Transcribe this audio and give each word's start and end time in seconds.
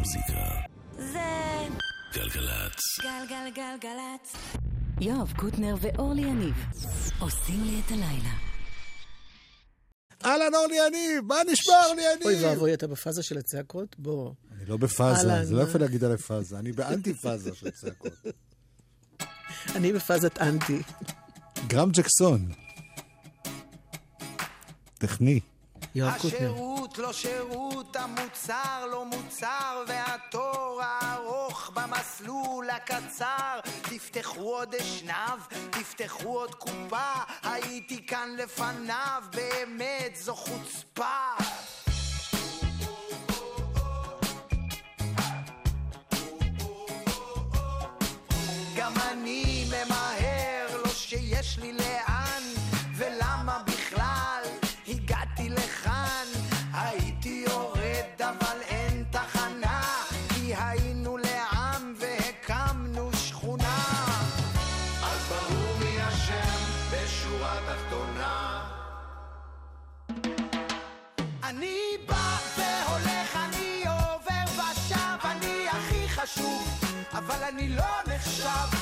המוזיקה. 0.00 0.60
זה 0.98 1.68
גלגלצ. 2.14 2.80
גלגלגלגלצ. 3.02 4.32
יואב 5.00 5.32
קוטנר 5.36 5.74
ואורלי 5.80 6.22
יניב 6.22 6.54
עושים 7.18 7.64
לי 7.64 7.80
את 7.86 7.90
הלילה. 7.90 8.34
אהלן 10.24 10.54
אורלי 10.54 10.76
יניב, 10.86 11.24
מה 11.26 11.36
נשמע 11.52 11.74
אורלי 11.86 12.02
יניב? 12.12 12.22
אוי 12.26 12.44
ואבוי, 12.44 12.74
אתה 12.74 12.86
בפאזה 12.86 13.22
של 13.22 13.38
הצעקות? 13.38 13.96
בוא. 13.98 14.32
אני 14.56 14.66
לא 14.66 14.76
בפאזה, 14.76 15.44
זה 15.44 15.54
לא? 15.54 15.62
יפה 15.62 15.78
להגיד 15.78 16.04
עליי 16.04 16.18
פאזה, 16.18 16.58
אני 16.58 16.72
באנטי 16.72 17.14
פאזה 17.14 17.54
של 17.54 17.70
צעקות. 17.70 18.12
אני 19.76 19.92
בפאזת 19.92 20.38
אנטי. 20.38 20.82
גרם 21.66 21.90
ג'קסון. 21.90 22.48
טכני. 24.98 25.40
יואב 25.94 26.12
קוטנר. 26.18 26.36
השירות 26.36 26.98
לא 26.98 27.12
שירות, 27.12 27.96
המוצר 27.96 28.86
לא 28.90 29.04
מוצר, 29.04 29.84
והתור 29.86 30.80
הארוך 30.82 31.70
במסלול 31.74 32.70
הקצר. 32.70 33.60
תפתחו 33.82 34.40
עוד 34.40 34.74
אשנב, 34.74 35.40
תפתחו 35.70 36.28
עוד 36.28 36.54
קופה, 36.54 37.12
הייתי 37.42 38.06
כאן 38.06 38.28
לפניו, 38.38 39.22
באמת 39.32 40.16
זו 40.16 40.34
חוצפה. 40.34 41.04
גם 48.76 48.92
אני 49.10 49.64
ממהר, 49.68 50.82
לא 50.84 50.90
שיש 50.90 51.58
לי 51.58 51.72
לאן, 51.72 51.89
אבל 77.40 77.48
אני 77.48 77.68
לא 77.68 77.84
נחשב. 78.06 78.79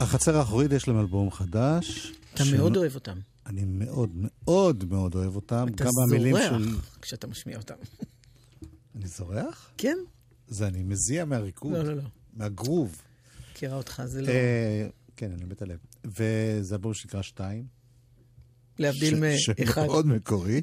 החצר 0.00 0.36
האחורית 0.36 0.72
יש 0.72 0.88
להם 0.88 1.00
אלבום 1.00 1.30
חדש. 1.30 2.12
אתה 2.34 2.44
ש- 2.44 2.52
מאוד 2.52 2.76
אוהב 2.76 2.94
אותם. 2.94 3.18
אני 3.46 3.64
מאוד 3.64 4.10
מאוד 4.14 4.84
מאוד 4.84 5.14
אוהב 5.14 5.36
אותם. 5.36 5.66
אתה 5.74 5.84
זורח 5.90 6.40
של... 6.50 6.76
כשאתה 7.02 7.26
משמיע 7.26 7.56
אותם. 7.58 7.74
אני 8.94 9.06
זורח? 9.06 9.70
כן? 9.78 9.96
זה 10.48 10.66
אני 10.66 10.82
מזיע 10.82 11.24
מהריקוד. 11.24 11.72
לא, 11.72 11.82
לא, 11.82 11.96
לא. 11.96 12.02
מהגרוב. 12.32 13.02
מכירה 13.52 13.76
אותך, 13.76 14.02
זה 14.06 14.22
לא... 14.22 14.28
אה, 14.28 14.88
כן, 15.16 15.32
אני 15.32 15.44
מת 15.44 15.62
הלב. 15.62 15.78
וזה 16.04 16.74
אלבום 16.74 16.94
שנקרא 16.94 17.22
שתיים. 17.22 17.66
להבדיל 18.78 19.20
מאחד. 19.20 19.64
שמאוד 19.74 20.06
מקורי. 20.06 20.62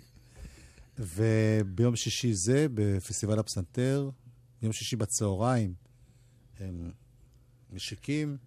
וביום 0.99 1.95
שישי 1.95 2.33
זה, 2.33 2.67
בפסטיבל 2.73 3.39
הפסנתר, 3.39 4.09
יום 4.61 4.73
שישי 4.73 4.95
בצהריים, 4.95 5.73
הם 6.59 6.91
משיקים. 7.73 8.37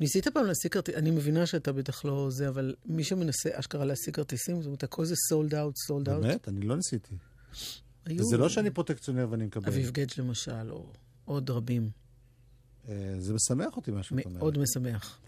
ניסית 0.00 0.28
פעם 0.28 0.44
להשיג 0.46 0.72
כרטיסים, 0.72 0.98
אני 0.98 1.10
מבינה 1.10 1.46
שאתה 1.46 1.72
בטח 1.72 2.04
לא 2.04 2.26
זה, 2.30 2.48
אבל 2.48 2.74
מי 2.86 3.04
שמנסה 3.04 3.50
אשכרה 3.52 3.84
להשיג 3.84 4.14
כרטיסים, 4.14 4.56
זאת 4.56 4.66
אומרת, 4.66 4.82
הכל 4.82 5.04
זה 5.04 5.14
סולד 5.28 5.54
אאוט, 5.54 5.76
סולד 5.76 6.08
אאוט. 6.08 6.22
באמת? 6.24 6.48
אני 6.48 6.60
לא 6.60 6.76
ניסיתי. 6.76 7.14
היו- 8.04 8.20
וזה 8.20 8.36
לא 8.36 8.48
שאני 8.48 8.70
פרוטקציונר 8.70 9.26
ואני 9.30 9.46
מקבל. 9.46 9.66
אביב 9.68 9.90
גדג' 9.90 10.12
למשל, 10.20 10.70
או 10.72 10.92
עוד 11.24 11.50
רבים. 11.50 11.90
אה, 12.88 13.14
זה 13.18 13.34
משמח 13.34 13.76
אותי 13.76 13.90
מה 13.90 14.02
שאת 14.02 14.12
אומרת. 14.12 14.26
מאוד 14.26 14.58
משמח. 14.58 15.18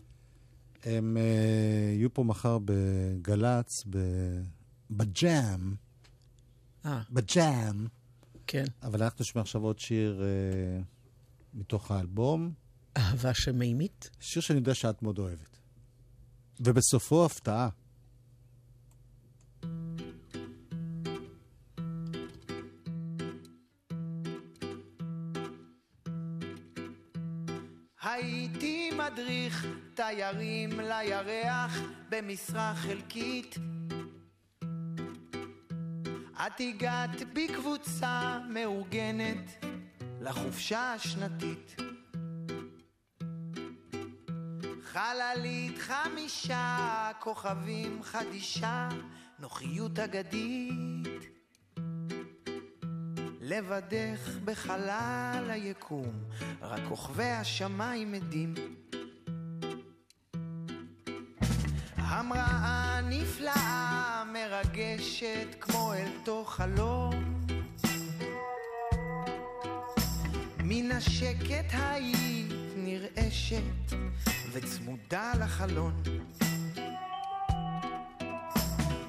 הם 0.85 1.17
אה, 1.17 1.23
יהיו 1.97 2.15
פה 2.15 2.25
מחר 2.25 2.59
בגל"צ, 2.65 3.85
ב- 3.91 4.43
בג'אם, 4.91 5.75
אה, 6.87 7.03
בג'אם. 7.11 7.87
כן. 8.47 8.65
אבל 8.83 9.03
אנחנו 9.03 9.23
נשמע 9.23 9.41
עכשיו 9.43 9.63
עוד 9.63 9.79
שיר 9.79 10.23
אה, 10.23 10.83
מתוך 11.55 11.91
האלבום, 11.91 12.53
אהבה 12.97 13.35
שמימית? 13.35 14.11
שיר 14.21 14.43
שאני 14.43 14.59
יודע 14.59 14.75
שאת 14.75 15.03
מאוד 15.03 15.19
אוהבת. 15.19 15.59
ובסופו 16.61 17.25
הפתעה. 17.25 17.69
הייתי 28.03 28.91
מדריך 28.91 29.67
תיירים 29.95 30.81
לירח 30.81 31.79
במשרה 32.09 32.75
חלקית. 32.77 33.57
את 36.47 36.61
את 36.61 36.61
הגעת 36.61 37.23
בקבוצה 37.35 38.39
מאורגנת 38.49 39.65
לחופשה 40.21 40.93
השנתית. 40.93 41.90
חללית 44.93 45.79
חמישה 45.79 47.11
כוכבים 47.21 48.03
חדישה, 48.03 48.89
נוחיות 49.39 49.99
אגדית. 49.99 51.25
לבדך 53.41 54.37
בחלל 54.45 55.49
היקום, 55.49 56.13
רק 56.63 56.81
כוכבי 56.89 57.31
השמיים 57.31 58.15
עדים. 58.15 58.55
המראה 61.97 63.01
נפלאה, 63.01 64.23
מרגשת 64.33 65.49
כמו 65.61 65.95
אל 65.95 66.09
תוך 66.25 66.55
חלום. 66.55 67.41
מן 70.59 70.93
השקט 70.93 71.71
היית 71.73 72.60
נרעשת 73.01 73.97
וצמודה 74.53 75.33
לחלון. 75.41 76.03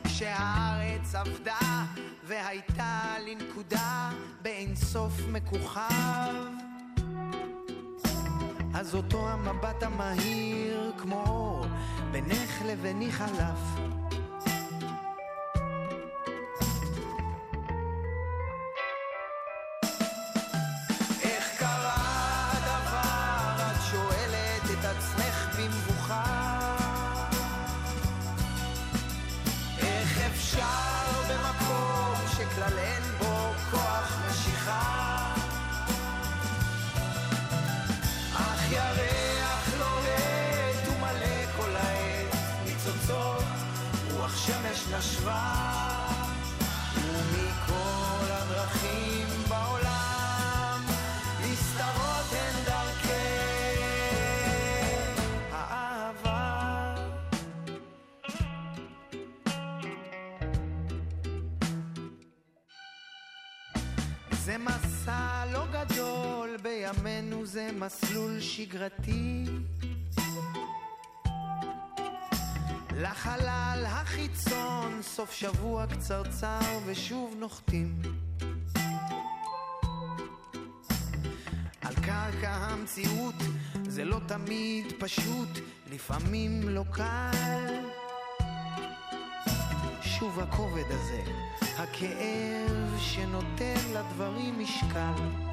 כשהארץ 0.03 1.15
עבדה 1.15 1.85
והייתה 2.23 3.15
לנקודה 3.27 4.09
באינסוף 4.41 5.13
מכוכב 5.31 6.33
אז 8.73 8.95
אותו 8.95 9.29
המבט 9.29 9.83
המהיר 9.83 10.91
כמו 10.97 11.61
בינך 12.11 12.61
לביני 12.65 13.11
חלף 13.11 13.59
זה 67.51 67.69
מסלול 67.79 68.39
שגרתי. 68.39 69.45
לחלל 72.95 73.83
החיצון, 73.87 75.01
סוף 75.01 75.31
שבוע 75.31 75.85
קצרצר 75.87 76.79
ושוב 76.85 77.35
נוחתים. 77.39 78.01
על 81.81 81.95
קרקע 81.95 82.51
המציאות 82.51 83.35
זה 83.83 84.05
לא 84.05 84.19
תמיד 84.27 84.85
פשוט, 84.99 85.49
לפעמים 85.91 86.69
לא 86.69 86.83
קל. 86.91 87.75
שוב 90.01 90.39
הכובד 90.39 90.85
הזה, 90.89 91.21
הכאב 91.77 92.99
שנותן 92.99 93.79
לדברים 93.93 94.59
משקל. 94.59 95.51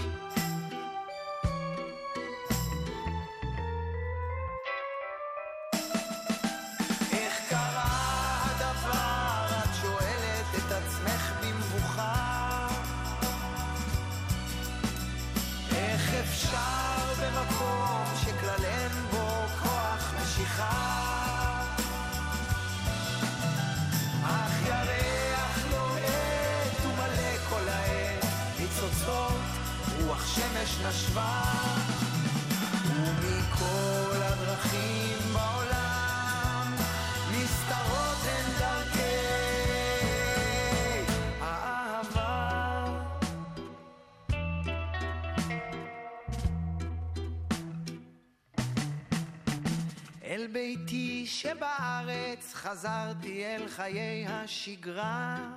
חזרתי 52.70 53.44
אל 53.44 53.68
חיי 53.68 54.26
השגרה 54.26 55.50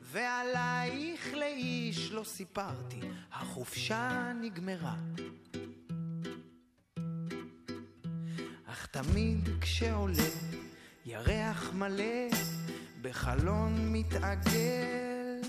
ועלייך 0.00 1.34
לאיש 1.34 2.12
לא 2.12 2.24
סיפרתי, 2.24 3.00
החופשה 3.32 4.32
נגמרה. 4.40 4.96
אך 8.66 8.86
תמיד 8.86 9.48
כשעולה 9.60 10.28
ירח 11.06 11.72
מלא 11.74 12.28
בחלון 13.02 13.92
מתעגל 13.92 15.40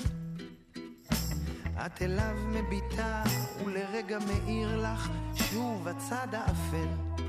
את 1.86 2.02
אליו 2.02 2.36
מביטה 2.48 3.24
ולרגע 3.66 4.20
מאיר 4.20 4.82
לך 4.82 5.10
שוב 5.36 5.88
הצד 5.88 6.28
האפל. 6.32 7.23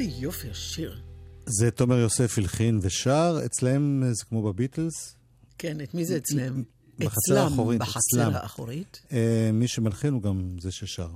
איזה 0.00 0.04
יופי 0.04 0.50
השיר. 0.50 1.02
זה 1.46 1.70
תומר 1.70 1.98
יוסף 1.98 2.38
הלחין 2.38 2.78
ושר, 2.82 3.38
אצלם 3.46 4.02
זה 4.12 4.24
כמו 4.24 4.42
בביטלס. 4.42 5.16
כן, 5.58 5.80
את 5.80 5.94
מי 5.94 6.04
זה 6.04 6.16
אצלם? 6.16 6.62
בחצר 6.98 7.32
אצלם, 7.32 7.44
האחורית, 7.44 7.80
בחצר 7.80 7.98
אצלם. 7.98 8.34
האחורית. 8.34 9.02
אה, 9.12 9.50
מי 9.52 9.68
שמלחין 9.68 10.12
הוא 10.12 10.22
גם 10.22 10.56
זה 10.60 10.70
ששר. 10.70 11.08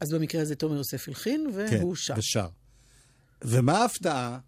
אז 0.00 0.12
במקרה 0.14 0.42
הזה 0.42 0.54
תומר 0.54 0.76
יוסף 0.76 1.08
הלחין, 1.08 1.50
כן, 1.70 1.78
והוא 1.80 1.96
שר. 1.96 2.14
ושר. 2.16 2.48
ומה 3.42 3.78
ההפתעה? 3.78 4.38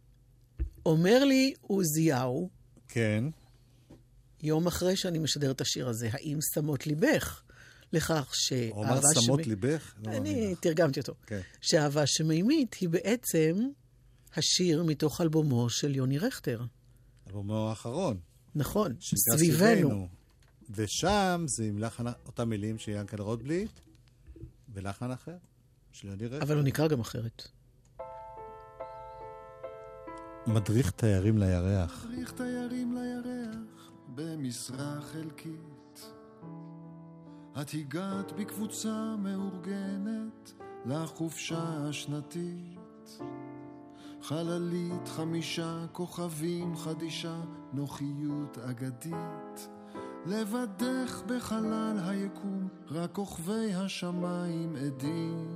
אומר 0.87 1.25
לי 1.25 1.55
עוזיהו, 1.61 2.51
כן. 2.89 3.25
יום 4.43 4.67
אחרי 4.67 4.97
שאני 4.97 5.19
משדר 5.19 5.51
את 5.51 5.61
השיר 5.61 5.89
הזה, 5.89 6.09
האם 6.13 6.39
שמות 6.55 6.87
ליבך 6.87 7.43
לכך 7.93 8.33
הוא 8.73 8.85
אמר 8.85 8.95
שאהבה 8.95 9.09
שמות 9.21 9.41
שמי- 9.45 9.55
ליבך? 9.55 9.95
לא 10.05 10.11
אני 10.13 10.53
לך. 10.53 10.61
תרגמתי 10.61 11.01
אותו. 11.01 11.15
כן. 11.27 11.41
שאהבה 11.61 12.07
שמימית 12.07 12.75
היא 12.75 12.89
בעצם 12.89 13.57
השיר 14.37 14.83
מתוך 14.83 15.21
אלבומו 15.21 15.71
של 15.71 15.95
יוני 15.97 16.19
רכטר. 16.19 16.65
אלבומו 17.27 17.69
האחרון. 17.69 18.19
נכון, 18.55 18.95
סביבנו. 19.01 20.09
ושם 20.71 21.45
זה 21.49 21.65
עם 21.65 21.79
לחן, 21.79 22.05
אותם 22.27 22.49
מילים 22.49 22.79
של 22.79 22.91
ינקל 22.93 23.23
רוטבליט, 23.23 23.71
ולחן 24.75 25.11
אחר, 25.11 25.37
של 25.93 26.09
יוני 26.09 26.27
רכטר. 26.27 26.43
אבל 26.43 26.55
הוא 26.57 26.63
נקרא 26.65 26.89
גם 26.89 27.01
אחרת. 27.01 27.43
מדריך 30.47 30.91
תיירים 30.91 31.39
לירח. 31.39 32.03
צריך 32.09 32.33
תיירים 32.33 32.95
לירח 32.99 33.91
במשרה 34.15 35.01
חלקית. 35.13 35.76
את 37.61 37.71
הגעת 37.75 38.33
בקבוצה 38.33 39.15
מאורגנת 39.19 40.53
לחופשה 40.87 41.89
השנתית. 41.89 43.19
חללית 44.23 45.09
חמישה 45.09 45.87
כוכבים 45.93 46.77
חדישה, 46.77 47.41
נוחיות 47.73 48.59
אגדית. 48.59 49.69
לבדך 50.27 51.23
בחלל 51.27 51.99
היקום, 52.05 52.69
רק 52.91 53.13
כוכבי 53.13 53.75
השמיים 53.75 54.77
עדים. 54.77 55.49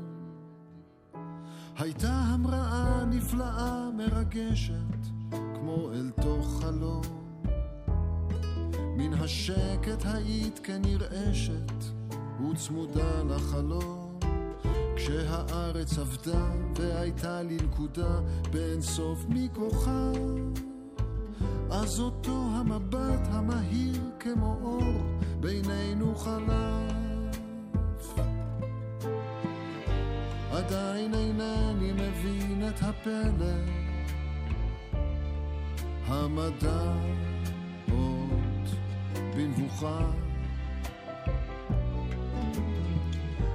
הייתה 1.76 2.12
המראה 2.12 3.04
נפלאה 3.04 3.90
מרגשת, 3.90 5.06
כמו 5.30 5.90
אל 5.92 6.10
תוך 6.10 6.62
חלום. 6.62 7.19
מן 8.96 9.14
השקט 9.14 10.04
היית 10.04 10.58
כנרעשת, 10.58 11.72
וצמודה 12.40 13.22
לחלום. 13.22 14.18
כשהארץ 14.96 15.98
עבדה 15.98 16.44
והייתה 16.76 17.42
לי 17.42 17.56
נקודה 17.56 18.20
באין 18.52 18.82
סוף 18.82 19.24
מכוכב, 19.28 20.14
אז 21.70 22.00
אותו 22.00 22.46
המבט 22.52 23.28
המהיר 23.30 24.02
כמו 24.20 24.58
אור 24.62 25.02
בינינו 25.40 26.14
חלף. 26.16 27.00
עדיין 30.52 31.14
אינני 31.14 31.92
מבין 31.92 32.68
את 32.68 32.82
הפלא, 32.82 33.54
המדע 36.06 36.92
במבוכה. 39.36 39.98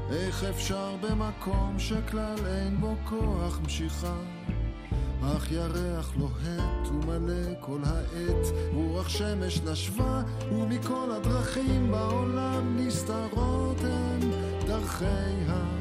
איך 0.09 0.43
אפשר 0.43 0.95
במקום 1.01 1.79
שכלל 1.79 2.35
אין 2.47 2.77
בו 2.77 2.95
כוח 3.03 3.59
משיכה? 3.65 4.15
אך 5.23 5.51
ירח 5.51 6.13
לוהט 6.17 6.87
ומלא 6.87 7.53
כל 7.59 7.79
העת, 7.85 8.47
רוח 8.73 9.09
שמש 9.09 9.61
נשבה, 9.61 10.21
ומכל 10.51 11.11
הדרכים 11.11 11.91
בעולם 11.91 12.77
נסתרות 12.77 13.77
הן 13.83 14.19
דרכי 14.67 15.05
האהבה. 15.47 15.74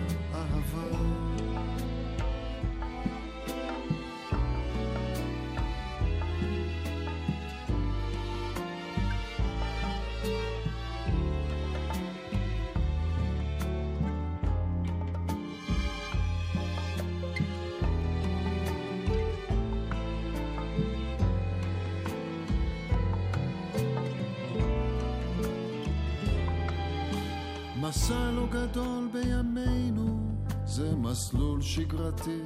שגרתי. 32.25 32.43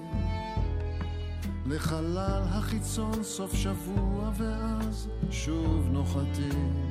לחלל 1.66 2.42
החיצון 2.48 3.22
סוף 3.22 3.54
שבוע 3.54 4.30
ואז 4.36 5.08
שוב 5.30 5.88
נוחתים. 5.90 6.90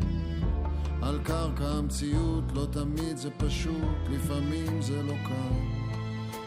על 1.01 1.19
קרקע 1.23 1.67
המציאות 1.67 2.43
לא 2.53 2.67
תמיד 2.71 3.17
זה 3.17 3.29
פשוט, 3.31 3.97
לפעמים 4.09 4.81
זה 4.81 5.03
לא 5.03 5.13
קל. 5.27 5.87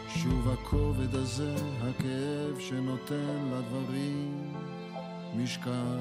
שוב 0.07 0.49
הכובד 0.49 1.15
הזה, 1.15 1.55
הכאב 1.81 2.59
שנותן 2.59 3.51
לדברים 3.51 4.53
משקל. 5.35 5.99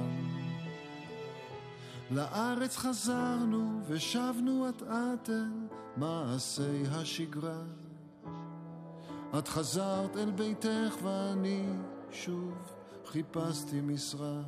לארץ 2.11 2.77
חזרנו 2.77 3.81
ושבנו 3.89 4.69
אט 4.69 4.83
אט 4.83 5.31
אל 5.31 5.67
מעשי 5.97 6.83
השגרה. 6.91 7.80
את 9.39 9.49
חזרת 9.49 10.17
אל 10.17 10.31
ביתך 10.31 10.95
ואני 11.03 11.65
שוב 12.13 12.53
חיפשתי 13.07 13.81
משרה. 13.81 14.41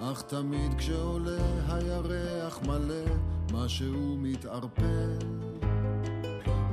אך 0.00 0.22
תמיד 0.22 0.74
כשעולה 0.78 1.42
הירח 1.68 2.60
מלא 2.62 3.04
משהו 3.52 4.16
מתערפל. 4.18 5.18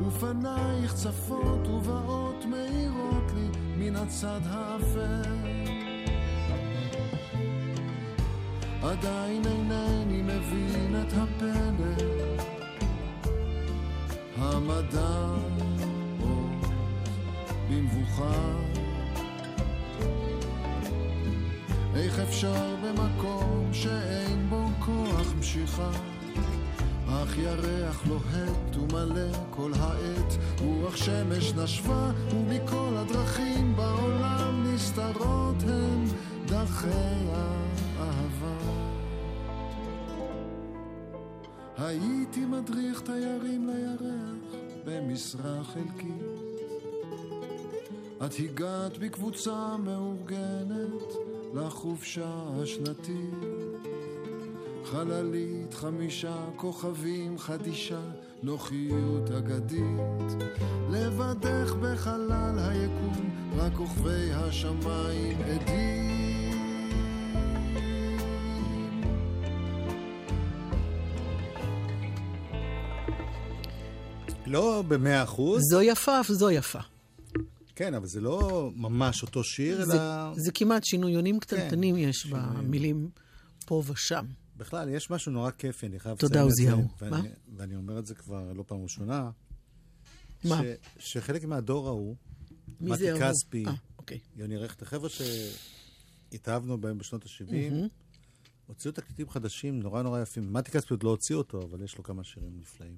ופנייך 0.08 0.94
צפות 0.94 1.68
ובאות 1.68 2.46
מאירות 2.46 3.32
לי 3.36 3.50
מן 3.78 3.96
הצד 3.96 4.42
האפל. 4.44 5.58
עדיין 8.84 9.42
אינני 9.46 10.22
אפשר 22.38 22.76
במקום 22.84 23.70
שאין 23.74 24.50
בו 24.50 24.66
כוח 24.80 25.34
משיכה? 25.40 25.92
אך 27.08 27.38
ירח 27.38 28.08
לוהט 28.08 28.76
ומלא 28.76 29.38
כל 29.50 29.72
העת, 29.76 30.38
רוח 30.62 30.96
שמש 30.96 31.54
נשבה, 31.54 32.12
ומכל 32.34 32.94
הדרכים 32.96 33.76
בעולם 33.76 34.64
נסתרות 34.68 35.56
הן 35.64 36.06
דרכי 36.46 36.88
האהבה. 37.98 38.58
הייתי 41.78 42.46
מדריך 42.46 43.02
תיירים 43.02 43.70
לירח 43.70 44.60
במשרה 44.86 45.64
חלקית. 45.64 46.24
את 48.26 48.32
הגעת 48.40 48.98
בקבוצה 48.98 49.78
מאורגנת 49.78 51.27
לחופשה 51.58 52.30
השנתית. 52.64 53.34
חללית 54.86 55.74
חמישה 55.74 56.36
כוכבים 56.56 57.38
חדישה, 57.38 58.00
נוחיות 58.44 59.32
אגדית. 59.32 60.44
לבדך 60.92 61.74
בחלל 61.82 62.60
היקום, 62.60 63.30
רק 63.58 63.74
כוכבי 63.74 64.32
השמיים 64.34 65.38
עדים. 65.42 66.08
לא 74.46 74.84
במאה 74.88 75.24
אחוז, 75.24 75.62
זו 75.72 75.82
יפה 75.82 76.20
אף 76.20 76.28
זו 76.28 76.52
יפה. 76.52 76.97
כן, 77.78 77.94
אבל 77.94 78.08
זה 78.08 78.22
לא 78.22 78.72
ממש 78.76 79.22
אותו 79.22 79.44
שיר, 79.44 79.86
זה, 79.86 79.94
אלא... 79.94 80.34
זה 80.36 80.52
כמעט 80.52 80.84
שינויונים 80.84 81.40
קטנטנים 81.40 81.96
כן, 81.96 82.02
יש 82.02 82.16
שינויים. 82.18 82.54
במילים 82.54 83.10
פה 83.66 83.84
ושם. 83.88 84.26
בכלל, 84.58 84.90
יש 84.90 85.10
משהו 85.10 85.32
נורא 85.32 85.52
כיפי, 85.52 85.86
אני 85.88 86.00
חייב 86.00 86.18
תודה, 86.18 86.44
לציין 86.46 86.50
את 86.50 86.56
זה, 86.56 86.72
עוזיהו. 86.74 86.90
ואני- 87.12 87.28
מה? 87.30 87.34
ואני 87.58 87.76
אומר 87.76 88.00
את 88.00 88.06
זה 88.06 88.16
כבר 88.16 88.54
לא 88.54 88.64
פעם 88.68 88.84
ראשונה. 88.84 89.30
מה? 90.44 90.62
ש- 90.98 91.12
שחלק 91.14 91.44
מהדור 91.46 91.88
ההוא, 91.88 92.16
מי 92.82 92.92
מתי? 92.92 93.04
כספי, 93.20 93.66
אה, 93.66 93.74
אוקיי. 93.98 94.20
יוני 94.36 94.58
רכט, 94.58 94.82
החבר'ה 94.82 95.10
שהתאהבנו 96.30 96.78
בהם 96.82 96.98
בשנות 96.98 97.24
ה-70, 97.26 97.74
הוציאו 98.68 98.94
תקליטים 98.94 99.30
חדשים 99.30 99.80
נורא 99.80 100.02
נורא 100.02 100.22
יפים. 100.22 100.54
מתי 100.54 100.72
כספי 100.72 100.94
עוד 100.94 101.04
לא 101.04 101.10
הוציא 101.10 101.36
אותו, 101.36 101.62
אבל 101.64 101.84
יש 101.84 101.98
לו 101.98 102.04
כמה 102.04 102.24
שירים 102.24 102.52
נפלאים. 102.60 102.98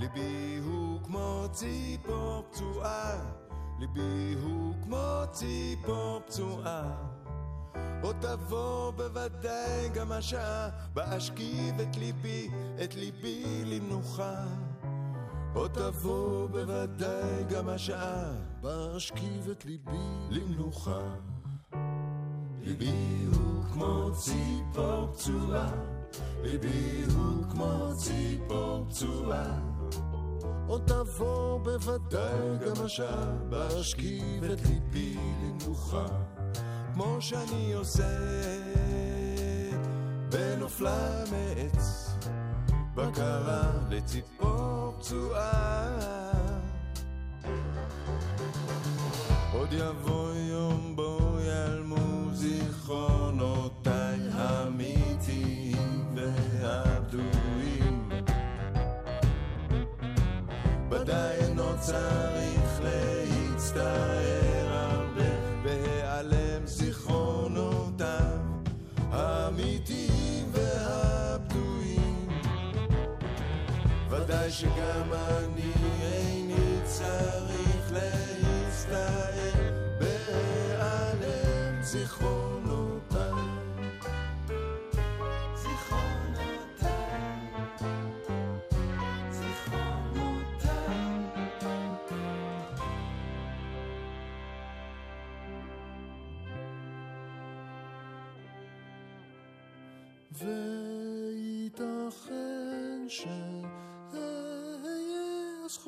ליבי 0.00 0.60
הוא 0.64 1.00
כמו 1.04 1.46
ציפור 1.52 2.44
פצועה, 2.50 3.18
ליבי 3.78 4.34
הוא 4.42 4.74
כמו 4.82 5.22
ציפור 5.32 6.20
פצועה. 6.26 6.82
עוד 8.02 8.16
תבוא 8.20 8.90
בוודאי 8.90 9.88
גם 9.94 10.12
השעה, 10.12 10.68
בה 10.94 11.16
אשכיב 11.16 11.80
את 11.80 11.96
ליבי, 11.96 12.50
את 12.84 12.94
ליבי 12.94 13.62
למנוחה. 13.64 14.44
עוד 15.54 15.70
תבוא 15.70 16.48
בוודאי 16.48 17.44
גם 17.48 17.68
השעה, 17.68 18.32
בהשכיב 18.60 19.48
את 19.50 19.64
ליבי 19.64 20.08
למנוחה. 20.30 21.14
ליבי 22.60 23.26
הוא 23.34 23.64
כמו 23.72 24.10
ציפור 24.14 25.12
פצועה, 25.12 25.70
ליבי 26.42 27.02
הוא 27.14 27.44
כמו 27.50 27.90
ציפור 27.96 28.86
פצועה. 28.88 29.69
עוד 30.70 30.82
תבוא 30.86 31.58
בוודאי 31.58 32.58
גם 32.66 32.84
השעה 32.84 33.26
בהשכיב 33.48 34.44
את 34.44 34.58
ליבי 34.66 35.16
למנוחה 35.42 36.06
כמו 36.94 37.16
שאני 37.20 37.72
עושה 37.72 38.08
בנופלה 40.28 41.24
מעץ 41.32 42.10
בקרה 42.94 43.70
לציפור 43.90 44.94
פצועה. 44.98 45.98
עוד 49.52 49.72
יבוא 49.72 50.34
יום 50.34 50.96
בו 50.96 51.38
ייעלמו 51.40 52.32
זיכרונותיי 52.32 53.89
צריך 61.90 62.80
להצטער 62.82 64.68
הרבה 64.72 65.30
בהיעלם 65.62 66.66
זיכרונותיו 66.66 68.38
האמיתיים 69.12 70.46
והבדויים. 70.52 72.28
ודאי 74.10 74.50
שגם 74.50 75.12
אני 75.12 75.72
איני 76.02 76.80
צריך 76.84 77.92
להצטער 77.92 79.72
בהיעלם 79.98 81.82
זיכרונותיי. 81.82 82.49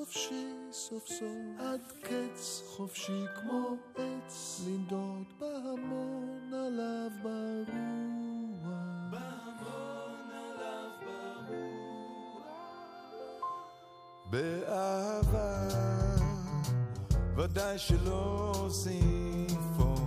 חופשי 0.04 0.54
סוף 0.72 1.08
סוף 1.08 1.58
עד 1.58 1.80
קץ 2.02 2.62
חופשי 2.66 3.24
כמו 3.34 3.76
עץ 3.96 4.60
לנדוד 4.66 5.24
בהמון 5.38 6.54
עליו 6.54 7.10
ברוח 7.22 7.72
באהבה, 14.30 15.68
ודאי 17.36 17.78
שלא 17.78 18.52
אוסיף 18.54 19.78
עוד. 19.78 20.02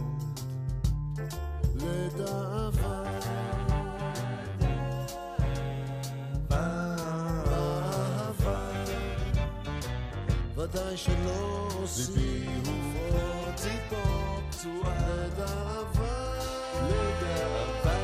ודאי 10.76 10.98
שלא 10.98 11.68
עושים 11.82 12.64
עוד 13.12 13.56
ציפור 13.56 14.40
פצועה. 14.50 15.08
לדאבה 15.08 16.36
לדאבה. 16.84 17.96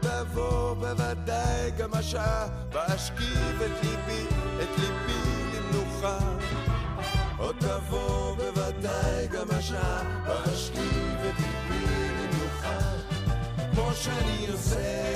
תבוא 0.00 0.74
בוודאי 0.74 1.70
גם 1.78 1.94
השעה 1.94 2.48
ואשכיב 2.72 3.62
את 3.62 3.84
ליבי, 3.84 4.26
את 4.62 4.78
ליבי 4.78 5.56
למנוחה. 5.56 6.18
עוד 7.38 7.56
תבוא 7.58 8.36
בוודאי 8.36 8.55
גם 8.82 9.46
השעה 9.50 10.02
את 10.24 11.38
ליבי 11.38 11.86
למנוחה. 11.86 12.78
כמו 13.72 13.90
שאני 13.94 14.46
עושה 14.52 15.12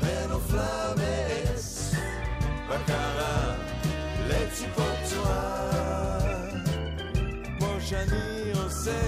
בנופלה 0.00 0.92
מעץ 0.96 1.94
בקרה 2.68 3.54
לציפור 4.28 4.84
פצועה. 5.04 6.08
כמו 7.58 7.76
שאני 7.80 8.52
עושה 8.64 9.00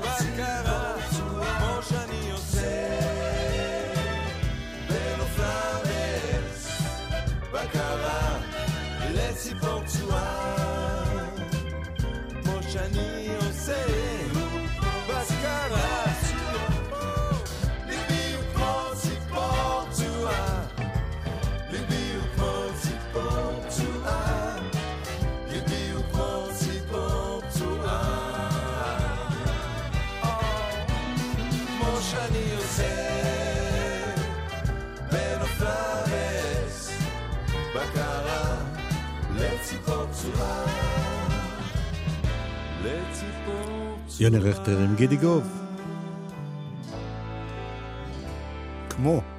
בקרה, 0.00 0.94
כמו 1.58 1.82
שאני 1.88 2.30
עושה 2.30 2.98
בנופלה 4.88 5.78
מעץ 5.84 6.68
בקרה 7.52 8.38
לציפור 9.14 9.82
פצועה. 9.86 10.37
כמו 12.68 12.80
שאני 12.80 13.28
עושה 13.36 13.84
בקרה 15.08 16.04
ליבי 17.86 18.34
הוא 18.34 18.44
כמו 18.54 18.90
ציפור 18.96 19.84
פצועה 19.90 20.62
ליבי 21.70 22.12
הוא 22.14 22.28
כמו 22.34 22.52
ציפור 22.82 23.60
פצועה 23.68 24.56
ליבי 25.50 25.90
הוא 25.94 26.04
כמו 26.12 26.48
ציפור 26.58 27.40
פצועה 27.48 28.98
כמו 31.66 32.00
שאני 32.00 32.52
עושה 32.56 32.94
בנופלה 35.12 36.02
ועץ 36.10 36.90
בקרה 37.74 38.56
לציפור 39.34 40.06
פצועה 40.06 40.06
לציפור 40.06 40.06
פצועה 40.12 40.97
יוני 44.20 44.38
רכטר 44.38 44.78
עם 44.78 44.96
גידי 44.96 45.16
גוב. 45.16 45.42
כמו. 48.90 49.37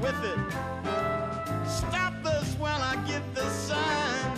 with 0.00 0.24
it. 0.24 0.38
Stop 1.68 2.14
this 2.22 2.54
when 2.58 2.72
I 2.72 2.96
give 3.06 3.22
the 3.34 3.48
sign. 3.50 4.36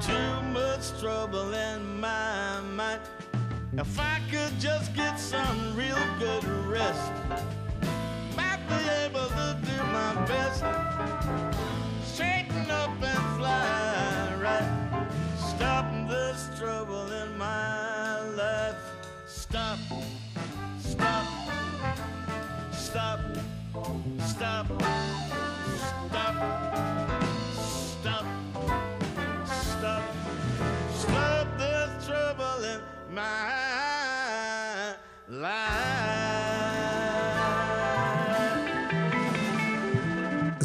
Too 0.00 0.42
much 0.52 1.00
trouble 1.00 1.54
in 1.54 2.00
my 2.00 2.60
mind. 2.60 3.00
If 3.76 3.98
I 4.00 4.15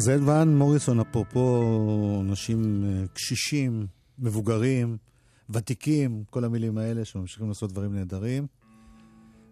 זאב 0.04 0.28
ואן 0.28 0.56
מוריסון, 0.56 1.00
אפרופו 1.00 1.62
אנשים 2.20 2.84
אה, 2.84 3.06
קשישים, 3.14 3.86
מבוגרים, 4.18 4.96
ותיקים, 5.50 6.24
כל 6.30 6.44
המילים 6.44 6.78
האלה 6.78 7.04
שממשיכים 7.04 7.48
לעשות 7.48 7.72
דברים 7.72 7.94
נהדרים. 7.94 8.46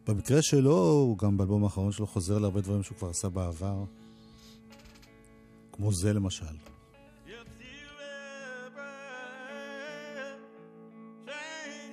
במקרה 0.08 0.42
שלו, 0.42 0.76
הוא 0.90 1.18
גם 1.18 1.36
באלבום 1.36 1.64
האחרון 1.64 1.92
שלו 1.92 2.06
חוזר 2.06 2.38
להרבה 2.38 2.60
דברים 2.60 2.82
שהוא 2.82 2.98
כבר 2.98 3.08
עשה 3.08 3.28
בעבר, 3.28 3.84
כמו 5.72 5.92
זה 5.92 6.12
למשל. 6.12 6.44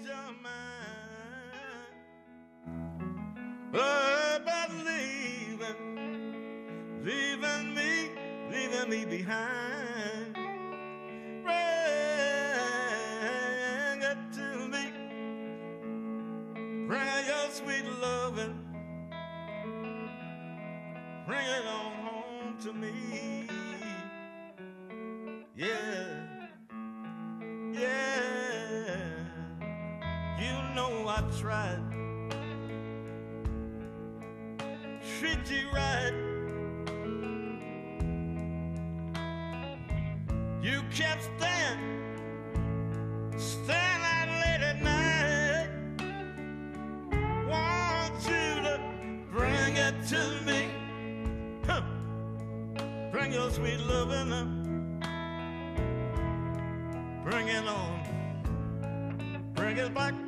your 0.07 0.31
mind. 0.43 0.76
me 8.88 9.04
behind. 9.04 10.34
Bring 11.43 11.56
it 14.02 14.17
to 14.34 14.67
me. 14.69 14.91
Bring 16.88 17.26
your 17.26 17.50
sweet 17.52 17.86
loving. 18.02 18.56
Bring 21.26 21.45
it 21.45 21.65
on 21.65 21.91
home 22.06 22.58
to 22.62 22.73
me. 22.73 23.47
Yeah. 25.56 26.23
Yeah. 27.73 29.00
You 30.39 30.76
know 30.76 31.08
I 31.10 31.21
tried. 31.39 31.84
Treat 35.19 35.52
you 35.52 35.69
right. 35.73 36.26
black 59.89 60.26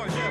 Cowboys 0.00 0.14
here. 0.14 0.29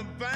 about 0.00 0.33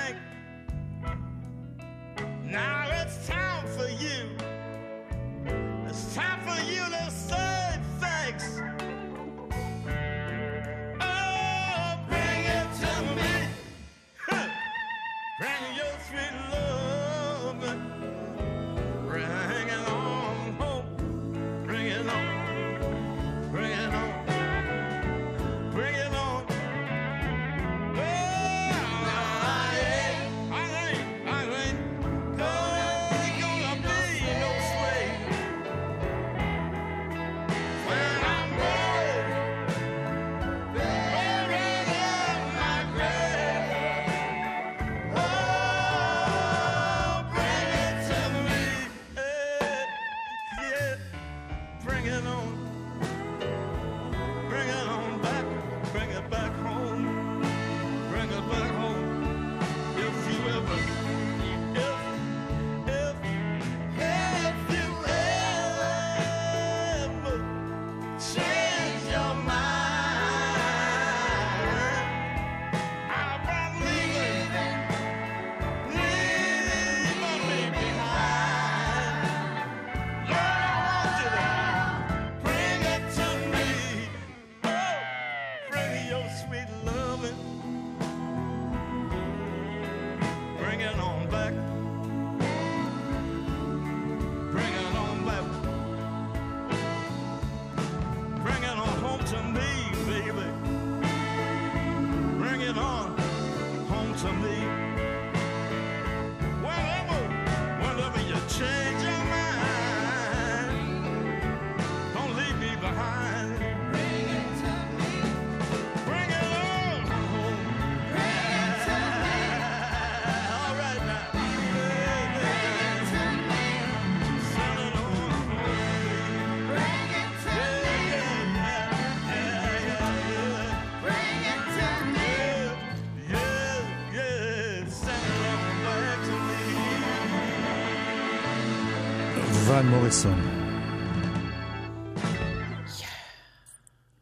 ון 140.08 140.12
מוריסון. 140.12 140.38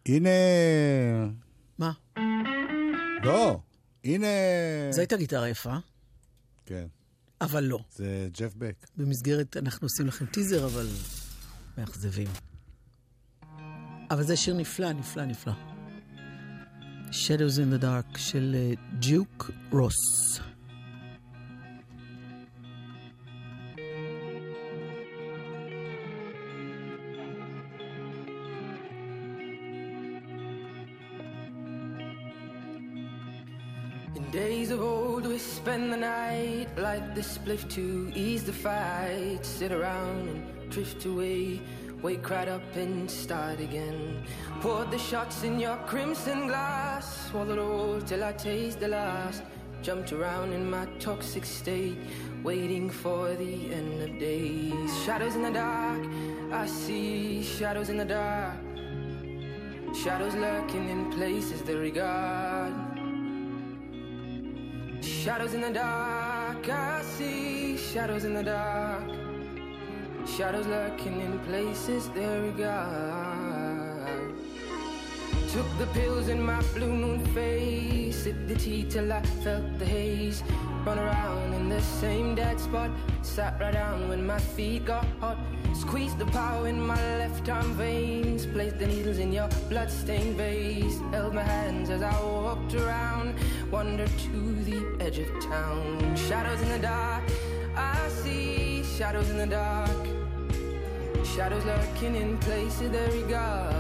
הנה... 0.07 0.29
מה? 1.79 1.93
לא, 3.23 3.61
הנה... 4.05 4.27
זו 4.91 5.01
הייתה 5.01 5.17
גיטרה 5.17 5.49
יפה, 5.49 5.77
כן, 6.67 6.87
אבל 7.41 7.65
לא. 7.65 7.79
זה 7.91 8.29
ג'ף 8.33 8.55
בק. 8.55 8.87
במסגרת, 8.97 9.57
אנחנו 9.57 9.85
עושים 9.85 10.07
לכם 10.07 10.27
טיזר, 10.27 10.67
אבל 10.67 10.87
מאכזבים. 11.79 12.29
אבל 14.11 14.23
זה 14.23 14.37
שיר 14.37 14.55
נפלא, 14.55 14.93
נפלא, 14.93 15.25
נפלא. 15.25 15.53
Shadows 17.11 17.57
in 17.57 17.81
the 17.81 17.83
Dark 17.83 18.19
של 18.19 18.57
אה, 18.59 18.73
ג'וק 19.01 19.51
רוס. 19.73 20.41
Light 36.77 37.15
the 37.15 37.23
spliff 37.23 37.69
to 37.71 38.13
ease 38.15 38.45
the 38.45 38.53
fight, 38.53 39.41
sit 39.43 39.73
around 39.73 40.29
and 40.29 40.71
drift 40.71 41.05
away, 41.07 41.61
wake 42.03 42.29
right 42.29 42.49
up 42.49 42.77
and 42.77 43.11
start 43.11 43.61
again. 43.61 44.23
Poured 44.61 44.91
the 44.91 44.99
shots 44.99 45.43
in 45.43 45.59
your 45.59 45.77
crimson 45.87 46.49
glass, 46.49 47.29
swallowed 47.31 47.59
all 47.59 48.01
till 48.03 48.23
I 48.23 48.33
taste 48.33 48.81
the 48.81 48.89
last. 48.89 49.43
Jumped 49.83 50.13
around 50.13 50.53
in 50.53 50.69
my 50.69 50.87
toxic 50.99 51.45
state, 51.45 51.99
waiting 52.43 52.91
for 52.91 53.35
the 53.35 53.73
end 53.73 54.03
of 54.03 54.19
days. 54.19 55.05
Shadows 55.05 55.37
in 55.37 55.43
the 55.43 55.53
dark, 55.53 56.03
I 56.53 56.67
see 56.67 57.43
shadows 57.43 57.89
in 57.89 57.97
the 57.97 58.05
dark. 58.05 58.57
Shadows 59.95 60.35
lurking 60.35 60.89
in 60.89 61.11
places 61.13 61.63
they 61.63 61.75
regard. 61.75 62.75
Shadows 65.03 65.55
in 65.55 65.61
the 65.61 65.71
dark, 65.71 66.26
I 66.69 67.03
see 67.03 67.77
shadows 67.77 68.25
in 68.25 68.35
the 68.35 68.43
dark. 68.43 69.05
Shadows 70.27 70.67
lurking 70.67 71.21
in 71.21 71.39
places 71.41 72.09
they 72.11 72.41
regard. 72.41 74.35
Took 75.53 75.79
the 75.79 75.87
pills 75.95 76.29
in 76.29 76.43
my 76.43 76.61
blue 76.75 76.93
moon 76.93 77.25
face, 77.35 78.25
sipped 78.25 78.49
the 78.49 78.57
tea 78.57 78.85
till 78.85 79.13
I 79.13 79.23
felt 79.45 79.79
the 79.79 79.87
haze. 79.87 80.43
Run 80.85 80.99
around 80.99 81.55
in 81.55 81.69
the 81.69 81.81
same 81.81 82.35
dead 82.35 82.61
spot, 82.61 82.91
sat 83.23 83.61
right 83.61 83.73
down 83.73 84.09
when 84.09 84.27
my 84.27 84.39
feet 84.39 84.85
got 84.85 85.07
hot. 85.21 85.39
Squeezed 85.75 86.19
the 86.19 86.27
power 86.27 86.69
in 86.69 86.85
my 86.85 87.01
left 87.19 87.49
arm 87.49 87.75
veins, 87.75 88.47
placed 88.47 88.79
the 88.79 88.87
needles 88.87 89.19
in 89.19 89.33
your 89.33 89.49
bloodstained 89.69 90.37
vase. 90.37 90.99
Held 91.11 91.35
my 91.35 91.43
hands 91.43 91.91
as 91.91 92.03
I 92.03 92.21
walked 92.23 92.75
around, 92.75 93.35
wandered 93.71 94.11
to 94.19 94.55
the 94.65 95.05
edge 95.05 95.19
of 95.19 95.29
town. 95.43 96.17
Shadows 96.17 96.61
in 96.63 96.69
the 96.69 96.79
dark, 96.79 97.25
I 97.75 98.09
see 98.09 98.85
shadows 98.85 99.29
in 99.31 99.39
the 99.39 99.47
dark. 99.47 100.07
Shadows 101.25 101.65
lurking 101.65 102.15
in 102.17 102.39
places 102.39 102.91
they 102.91 103.23
regard. 103.23 103.75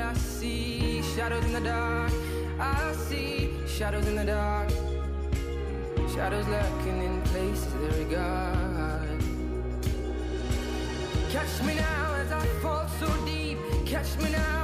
I 0.00 0.12
see 0.14 1.02
shadows 1.14 1.44
in 1.44 1.52
the 1.52 1.60
dark. 1.60 2.12
I 2.58 2.92
see 2.92 3.52
shadows 3.66 4.06
in 4.06 4.16
the 4.16 4.24
dark. 4.24 4.70
Shadows 6.14 6.48
lurking 6.48 7.02
in 7.02 7.22
places 7.22 7.72
they 7.74 8.04
regard. 8.04 9.20
Catch 11.30 11.62
me 11.64 11.74
now 11.74 12.14
as 12.14 12.32
I 12.32 12.46
fall 12.62 12.88
so 12.98 13.06
deep. 13.26 13.58
Catch 13.84 14.16
me 14.18 14.30
now 14.30 14.55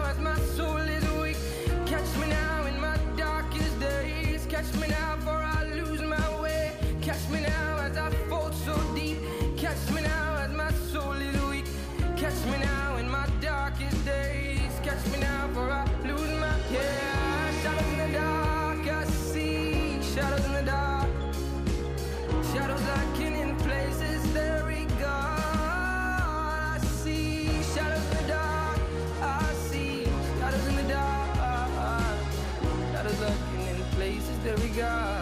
There 34.42 34.56
we 34.56 34.68
go. 34.70 35.21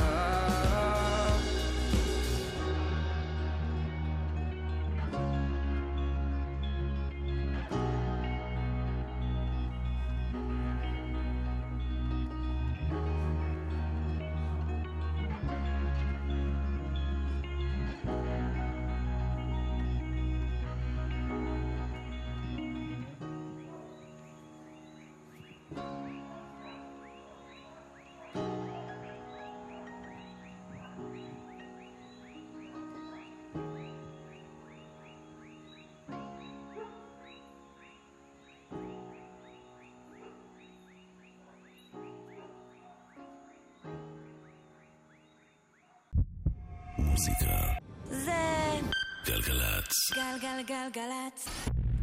מוזיקה. 47.20 47.74
זה 48.10 48.80
גלגלצ. 49.26 49.92
גלגלגלגלצ. 50.14 51.48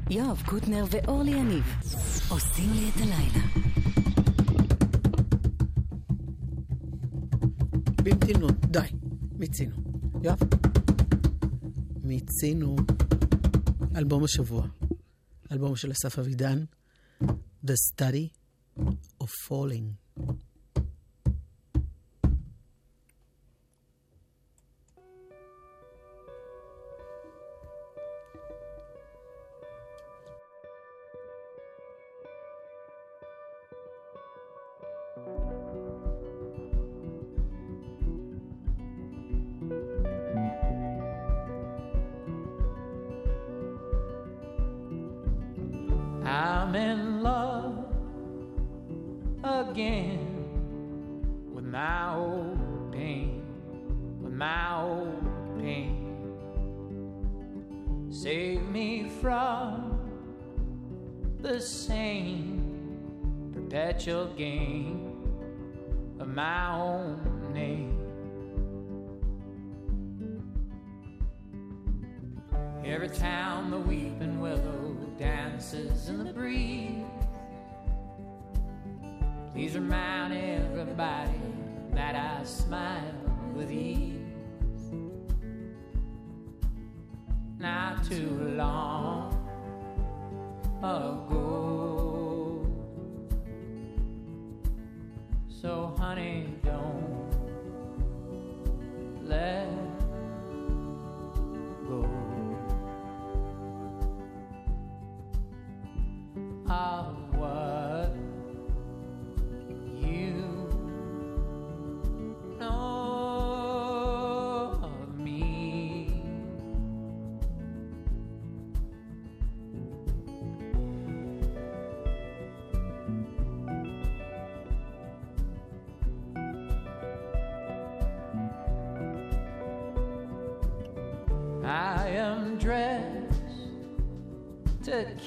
יואב 0.09 0.41
קוטנר 0.45 0.85
ואורלי 0.91 1.31
יניב 1.31 1.63
עושים 2.29 2.73
לי 2.73 2.89
את 2.89 2.95
הלילה. 2.97 3.45
במתינות, 8.03 8.65
די, 8.65 8.79
מיצינו. 9.31 9.75
יואב? 10.23 10.37
מיצינו. 12.03 12.75
אלבום 13.95 14.23
השבוע. 14.23 14.67
אלבום 15.51 15.75
של 15.75 15.91
אסף 15.91 16.19
אבידן, 16.19 16.63
The 17.65 17.75
Study 17.93 18.27
of 19.23 19.27
Falling. 19.47 20.06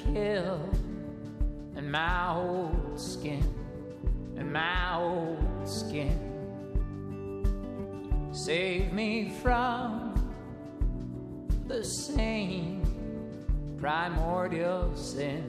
Kill 0.04 0.60
in 1.76 1.90
my 1.90 2.34
old 2.34 3.00
skin, 3.00 3.42
and 4.36 4.52
my 4.52 4.96
old 4.96 5.68
skin. 5.68 6.18
Save 8.32 8.92
me 8.92 9.32
from 9.42 10.14
the 11.66 11.84
same 11.84 12.82
primordial 13.78 14.94
sin 14.96 15.44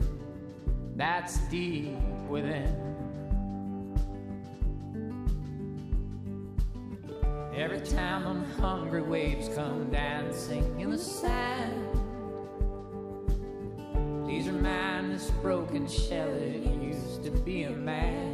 that's 0.96 1.40
deep 1.50 1.98
within. 2.30 2.92
Every 7.56 7.82
time 7.82 8.24
them 8.24 8.46
hungry 8.60 9.02
waves 9.02 9.50
come 9.50 9.90
dancing 9.90 10.80
in 10.80 10.90
the 10.92 10.98
sand, 10.98 11.91
broken 15.42 15.88
shell 15.88 16.30
it 16.30 16.62
used 16.82 17.24
to 17.24 17.32
be 17.32 17.64
a 17.64 17.72
man. 17.72 18.31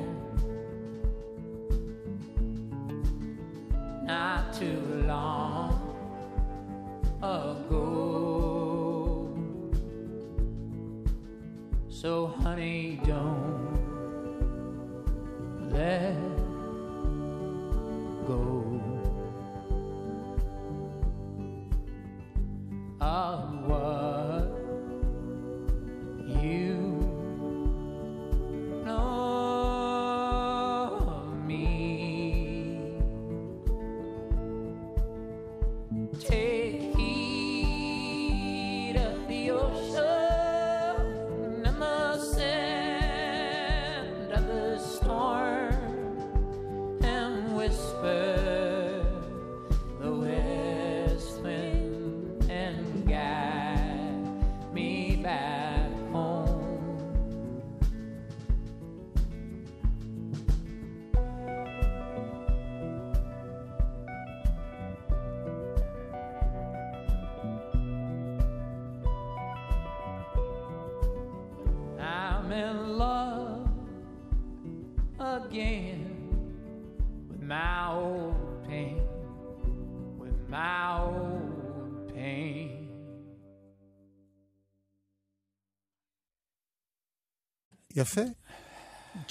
יפה. 87.97 88.21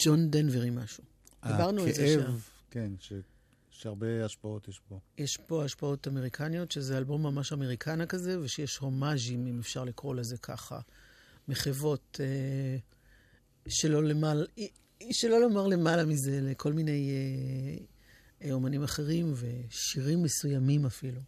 ג'ון 0.04 0.30
דנברי 0.30 0.70
משהו. 0.70 1.04
דיברנו 1.46 1.82
על 1.82 1.92
זה 1.92 2.06
שם. 2.06 2.20
הכאב, 2.20 2.48
כן, 2.70 2.92
ש... 3.00 3.12
שהרבה 3.70 4.24
השפעות 4.24 4.68
יש 4.68 4.80
בו. 4.90 5.00
יש 5.18 5.36
פה 5.46 5.64
השפעות 5.64 6.08
אמריקניות, 6.08 6.72
שזה 6.72 6.98
אלבום 6.98 7.22
ממש 7.22 7.52
אמריקנה 7.52 8.06
כזה, 8.06 8.40
ושיש 8.40 8.76
הומאז'ים, 8.76 9.46
אם 9.46 9.58
אפשר 9.58 9.84
לקרוא 9.84 10.14
לזה 10.14 10.36
ככה, 10.36 10.80
מחוות 11.48 12.20
אה, 12.20 12.76
שלא, 13.68 14.04
למעל, 14.04 14.46
שלא 15.10 15.40
לומר 15.40 15.66
למעלה 15.66 16.04
מזה, 16.04 16.40
לכל 16.42 16.72
מיני 16.72 17.10
אה, 17.10 17.84
אה, 18.48 18.52
אומנים 18.52 18.82
אחרים, 18.82 19.32
ושירים 19.34 20.22
מסוימים 20.22 20.86
אפילו. 20.86 21.20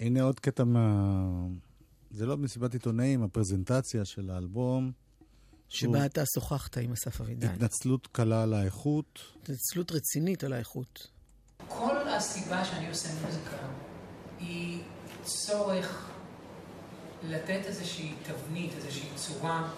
הנה 0.00 0.22
עוד 0.22 0.40
קטע 0.40 0.64
מה... 0.64 1.46
זה 2.10 2.26
לא 2.26 2.36
מסיבת 2.36 2.72
עיתונאים, 2.72 3.22
הפרזנטציה 3.22 4.04
של 4.04 4.30
האלבום. 4.30 4.92
שבה 5.74 6.06
אתה 6.06 6.22
שוחחת 6.34 6.76
עם 6.76 6.92
אסף 6.92 7.20
אבידן. 7.20 7.48
התנצלות 7.48 8.06
קלה 8.06 8.42
על 8.42 8.54
האיכות. 8.54 9.20
התנצלות 9.42 9.92
רצינית 9.92 10.44
על 10.44 10.52
האיכות. 10.52 11.06
כל 11.68 12.08
הסיבה 12.08 12.64
שאני 12.64 12.88
עושה 12.88 13.08
מוזיקה 13.26 13.56
היא 14.38 14.82
צורך 15.22 16.10
לתת 17.28 17.60
איזושהי 17.64 18.14
תבנית, 18.22 18.72
איזושהי 18.76 19.08
צורה 19.14 19.70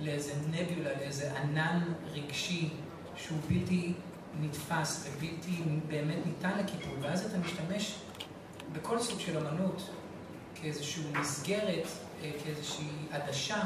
לאיזה 0.00 0.32
נביולה, 0.50 0.90
לאיזה 1.00 1.38
ענן 1.40 1.92
רגשי 2.12 2.70
שהוא 3.16 3.38
בלתי 3.48 3.92
נתפס 4.40 5.06
ובלתי 5.06 5.62
באמת 5.88 6.26
ניתן 6.26 6.58
לקיפול, 6.58 6.94
ואז 7.00 7.26
אתה 7.26 7.38
משתמש 7.38 7.94
בכל 8.72 8.98
סוג 8.98 9.20
של 9.20 9.38
אמנות 9.38 9.90
כאיזושהי 10.54 11.04
מסגרת, 11.20 11.86
אה, 12.22 12.30
כאיזושהי 12.44 12.88
עדשה 13.10 13.62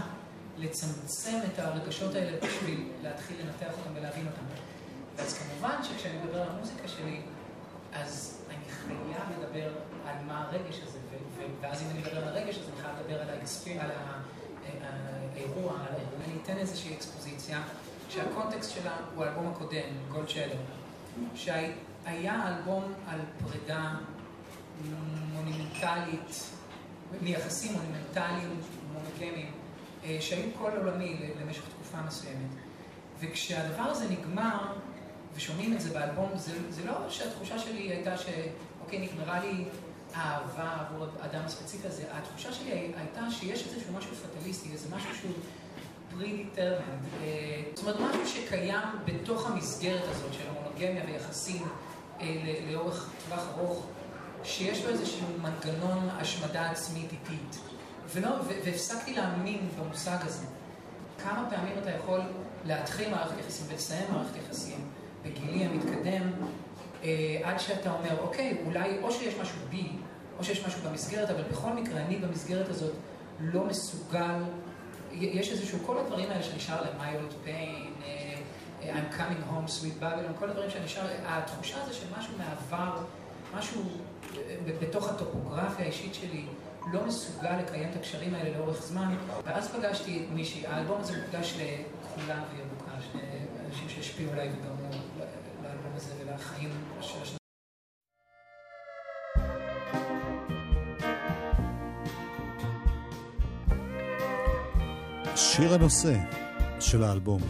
לצמצם 0.58 1.38
את 1.52 1.58
הרגשות 1.58 2.14
האלה 2.14 2.38
בשביל 2.42 2.88
להתחיל 3.02 3.36
לנתח 3.40 3.74
אותם 3.78 3.90
ולהבין 3.94 4.26
אותם. 4.26 4.42
אז 5.18 5.38
כמובן 5.38 5.82
שכשאני 5.82 6.18
מדבר 6.18 6.42
על 6.42 6.48
המוזיקה 6.48 6.88
שלי, 6.88 7.20
אז 7.92 8.42
אני 8.48 8.64
חייב 8.68 9.22
לדבר 9.40 9.68
על 10.06 10.14
מה 10.26 10.44
הרגש 10.48 10.80
הזה, 10.86 10.98
ואז 11.60 11.82
אם 11.82 11.90
אני 11.90 11.98
מדבר 11.98 12.18
על 12.18 12.28
הרגש, 12.28 12.58
אז 12.58 12.64
אני 12.68 12.82
חייב 12.82 12.96
לדבר 13.00 13.20
על, 13.22 13.30
האקספיר, 13.30 13.80
על 13.82 13.90
ה- 13.90 14.20
האירוע, 15.34 15.72
על 15.72 15.86
הארגון. 15.94 16.20
אני 16.24 16.34
אתן 16.42 16.56
איזושהי 16.56 16.94
אקספוזיציה, 16.94 17.62
שהקונטקסט 18.08 18.70
שלה 18.70 18.96
הוא 19.14 19.24
האלבום 19.24 19.46
הקודם, 19.54 19.80
גולד 20.12 20.28
שלר, 20.28 20.56
שהיה 21.34 22.48
אלבום 22.48 22.92
על 23.08 23.18
פרידה 23.44 23.94
מונומנטלית, 25.32 26.50
מיחסים 27.22 27.72
מונומנטליים, 27.72 28.60
מונוגמיים, 28.92 29.46
אה, 29.46 29.65
שהיו 30.20 30.50
כל 30.58 30.70
עולמי 30.76 31.16
למשך 31.40 31.62
תקופה 31.74 31.98
מסוימת. 32.06 32.50
וכשהדבר 33.20 33.82
הזה 33.82 34.04
נגמר, 34.10 34.58
ושומעים 35.36 35.72
את 35.72 35.80
זה 35.80 35.94
באלבום, 35.94 36.30
זה, 36.34 36.52
זה 36.70 36.84
לא 36.84 37.10
שהתחושה 37.10 37.58
שלי 37.58 37.80
הייתה 37.80 38.16
שאוקיי, 38.18 38.98
נגמרה 38.98 39.40
לי 39.40 39.64
האהבה 40.14 40.76
עבור 40.80 41.06
האדם 41.20 41.42
הספציפי 41.44 41.88
הזה, 41.88 42.02
התחושה 42.10 42.52
שלי 42.52 42.70
הייתה 42.70 43.30
שיש 43.30 43.66
איזשהו 43.66 43.92
משהו 43.92 44.10
פטליסטי, 44.14 44.72
איזה 44.72 44.96
משהו 44.96 45.16
שהוא 45.16 45.32
pre-determined, 46.12 47.22
אה, 47.22 47.62
זאת 47.74 47.84
אומרת, 47.84 48.00
משהו 48.00 48.26
שקיים 48.26 48.88
בתוך 49.04 49.50
המסגרת 49.50 50.04
הזאת 50.08 50.32
של 50.32 50.48
המונוגמיה 50.48 51.02
ויחסים 51.06 51.62
אה, 52.20 52.60
לאורך 52.70 53.10
טווח 53.28 53.48
ארוך, 53.58 53.86
שיש 54.44 54.84
לו 54.84 54.90
איזשהו 54.90 55.26
מנגנון 55.42 56.08
השמדה 56.10 56.70
עצמית 56.70 57.12
איטית. 57.12 57.58
ולא, 58.12 58.28
והפסקתי 58.64 59.14
להאמין 59.14 59.68
במושג 59.78 60.16
הזה. 60.20 60.46
כמה 61.18 61.46
פעמים 61.50 61.78
אתה 61.82 61.90
יכול 61.90 62.20
להתחיל 62.64 63.10
מערכת 63.10 63.38
יחסים 63.40 63.66
ולסיים 63.70 64.04
מערכת 64.12 64.36
יחסים 64.36 64.88
בגילי 65.24 65.64
המתקדם, 65.64 66.30
אה, 67.04 67.40
עד 67.44 67.60
שאתה 67.60 67.92
אומר, 67.92 68.20
אוקיי, 68.20 68.58
אולי 68.66 68.98
או 69.02 69.12
שיש 69.12 69.34
משהו 69.40 69.58
בי, 69.70 69.88
או 70.38 70.44
שיש 70.44 70.66
משהו 70.66 70.80
במסגרת, 70.90 71.30
אבל 71.30 71.42
בכל 71.42 71.72
מקרה, 71.72 72.00
אני 72.00 72.16
במסגרת 72.16 72.68
הזאת 72.68 72.92
לא 73.40 73.64
מסוגל, 73.64 74.42
יש 75.12 75.52
איזשהו, 75.52 75.78
כל 75.86 75.98
הדברים 75.98 76.30
האלה 76.30 76.42
שנשאר 76.42 76.82
להם, 76.82 76.98
מיילוט 76.98 77.34
פיין, 77.44 77.92
אה, 78.04 78.34
I'm 78.82 79.14
coming 79.14 79.52
home, 79.52 79.68
sweet 79.68 80.02
Babylon, 80.02 80.38
כל 80.38 80.50
הדברים 80.50 80.70
שנשאר, 80.70 81.06
התחושה 81.26 81.76
הזו 81.82 82.06
מהעבר, 82.38 83.02
משהו 83.54 83.82
אה, 84.36 84.56
בתוך 84.80 85.08
הטופוגרפיה 85.08 85.84
האישית 85.84 86.14
שלי, 86.14 86.44
לא 86.92 87.06
מסוגל 87.06 87.58
לקיים 87.58 87.90
את 87.90 87.96
הקשרים 87.96 88.34
האלה 88.34 88.58
לאורך 88.58 88.82
זמן, 88.82 89.14
ואז 89.44 89.68
פגשתי 89.68 90.26
מישהי, 90.30 90.66
האלבום 90.66 91.00
הזה 91.00 91.22
מוקדש 91.22 91.54
לכחולה 91.54 92.42
וירוקה, 92.52 92.90
אנשים 93.66 93.88
שהשפיעו 93.88 94.32
עליי 94.32 94.48
וגרמו 94.48 94.90
לאלבום 95.62 95.92
הזה 95.96 96.12
ולחיים 96.20 96.70
של 97.00 97.22
השנתיים. 97.22 97.36
שיר 105.36 105.74
הנושא 105.74 106.18
של 106.80 107.04
האלבום. 107.04 107.40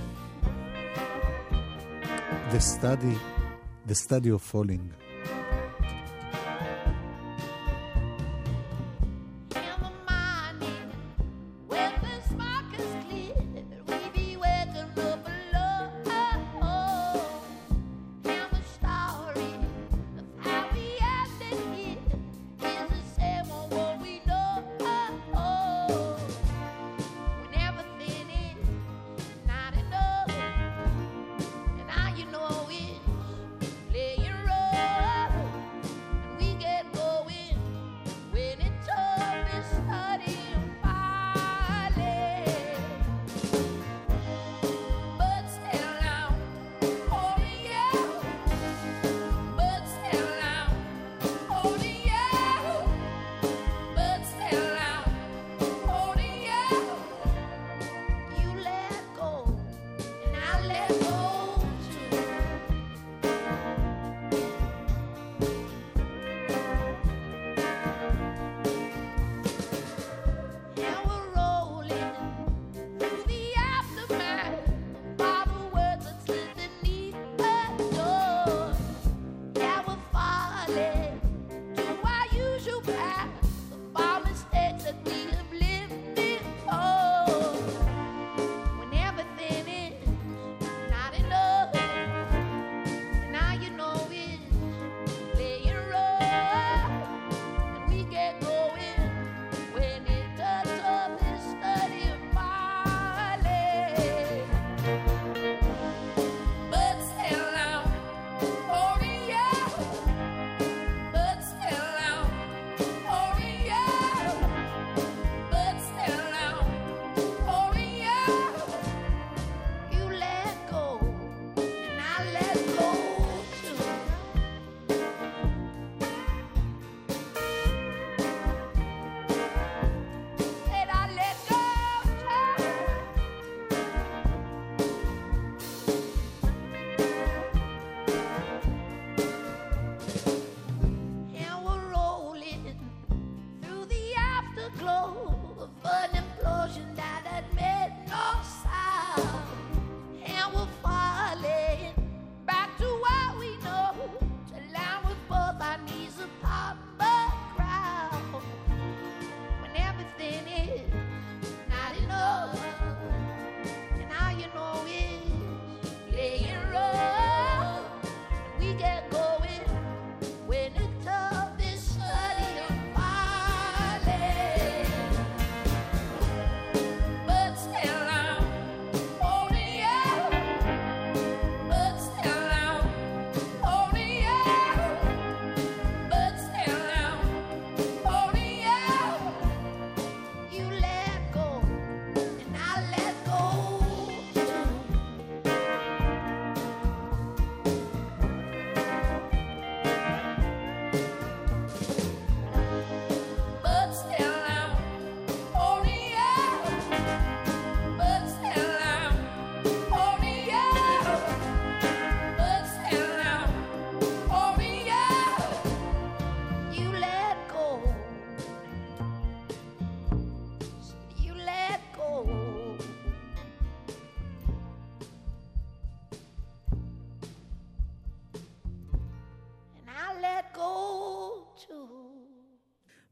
The 2.52 2.60
Study, 2.60 3.16
The 3.88 3.94
Study 3.94 4.30
of 4.30 4.52
Falling. 4.52 5.05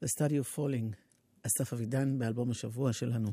The 0.03 0.07
Study 0.07 0.32
of 0.32 0.57
Falling, 0.57 0.97
אסף 1.47 1.72
אבידן 1.72 2.18
באלבום 2.18 2.51
השבוע 2.51 2.92
שלנו, 2.92 3.32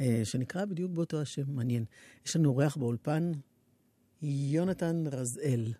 אה, 0.00 0.20
שנקרא 0.24 0.64
בדיוק 0.64 0.92
באותו 0.92 1.20
השם, 1.20 1.42
מעניין. 1.46 1.84
יש 2.26 2.36
לנו 2.36 2.48
אורח 2.48 2.76
באולפן, 2.76 3.32
יונתן 4.22 5.04
רזאל. 5.12 5.72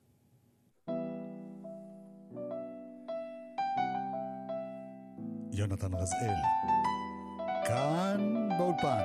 יונתן 5.52 5.94
רזאל, 5.94 6.34
כאן 7.66 8.48
באולפן. 8.58 9.02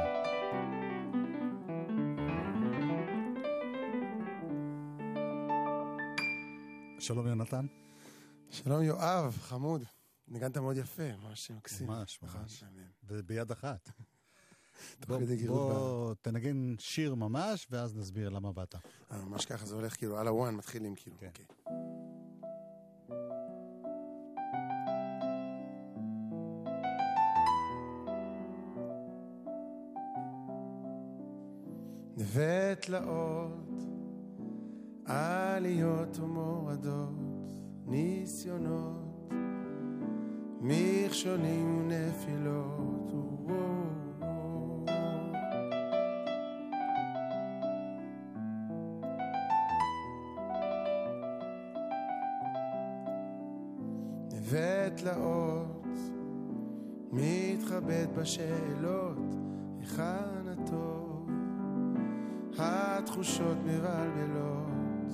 שלום 7.00 7.28
יונתן. 7.28 7.66
שלום 8.50 8.84
יואב, 8.84 9.38
חמוד. 9.42 9.99
ניגנת 10.30 10.58
מאוד 10.58 10.78
יפה, 10.78 11.16
ממש 11.24 11.52
מקסים. 11.52 11.88
ממש, 11.88 12.20
ממש. 12.22 12.64
וביד 13.04 13.52
אחת. 13.52 13.90
בוא, 15.08 16.14
תנגן 16.22 16.76
שיר 16.80 17.16
ממש, 17.16 17.68
ואז 17.70 17.96
נסביר 17.96 18.30
למה 18.30 18.52
באת. 18.52 18.76
אה, 19.12 19.26
ממש 19.26 19.46
ככה 19.46 19.66
זה 19.66 19.76
הולך, 19.76 19.98
כאילו, 19.98 20.18
על 20.18 20.28
הוואן 20.28 20.56
מתחילים, 20.56 20.96
כאילו. 20.96 21.18
כן. 21.20 21.28
אוקיי. 21.28 21.46
נווה 32.18 32.76
תלאות, 32.76 33.84
עליות 35.06 36.20
ומורדות, 36.20 37.10
ניסיונות, 37.86 39.09
מכשולים 40.70 41.90
ונפילות. 41.90 43.12
וואו. 43.46 44.86
נווה 54.34 54.90
תלאות, 54.90 55.88
מתחבט 57.12 58.10
בשאלות, 58.16 59.18
היכן 59.80 60.48
הטוב, 60.48 61.30
התחושות 62.58 63.58
מבלבלות, 63.66 65.12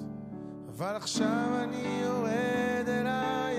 אבל 0.70 0.96
עכשיו 0.96 1.50
אני 1.64 2.02
יורד 2.04 2.88
אל 2.88 3.08
הים, 3.08 3.55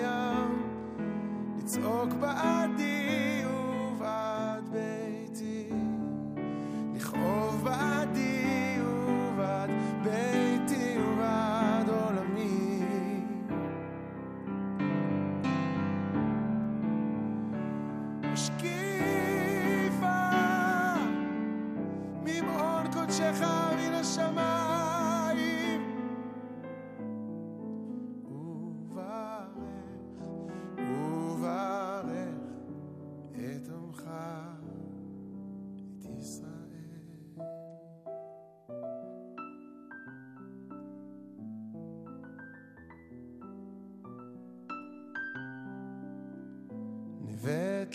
לצעוק 1.76 2.12
בעדי 2.12 3.42
ובעד 3.46 4.64
ביתי, 4.72 5.68
לכאוב 6.94 7.64
בעדי 7.64 8.76
ובעד 8.80 9.70
ביתי 10.02 10.96
ובעד 10.98 11.88
עולמי. 11.88 12.80
משקיפה 18.32 18.75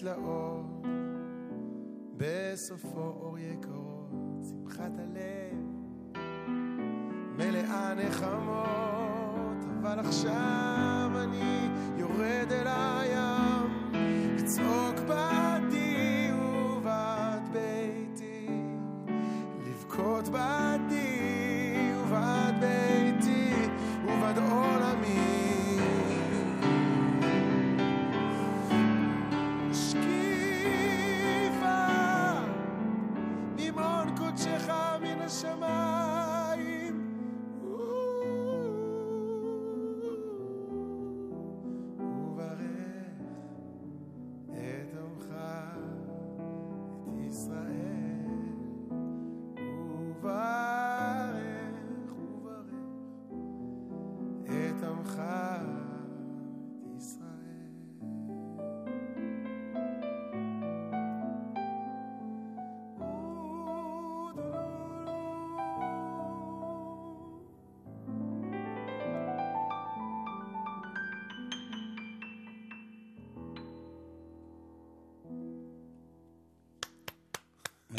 תלאות, 0.02 0.86
בסופו 2.18 3.00
אור 3.00 3.38
יקרות, 3.40 4.44
שמחת 4.50 4.92
הלב, 5.00 5.58
מלאה 7.38 7.94
נחמות, 7.94 9.66
אבל 9.80 10.00
עכשיו 10.00 10.71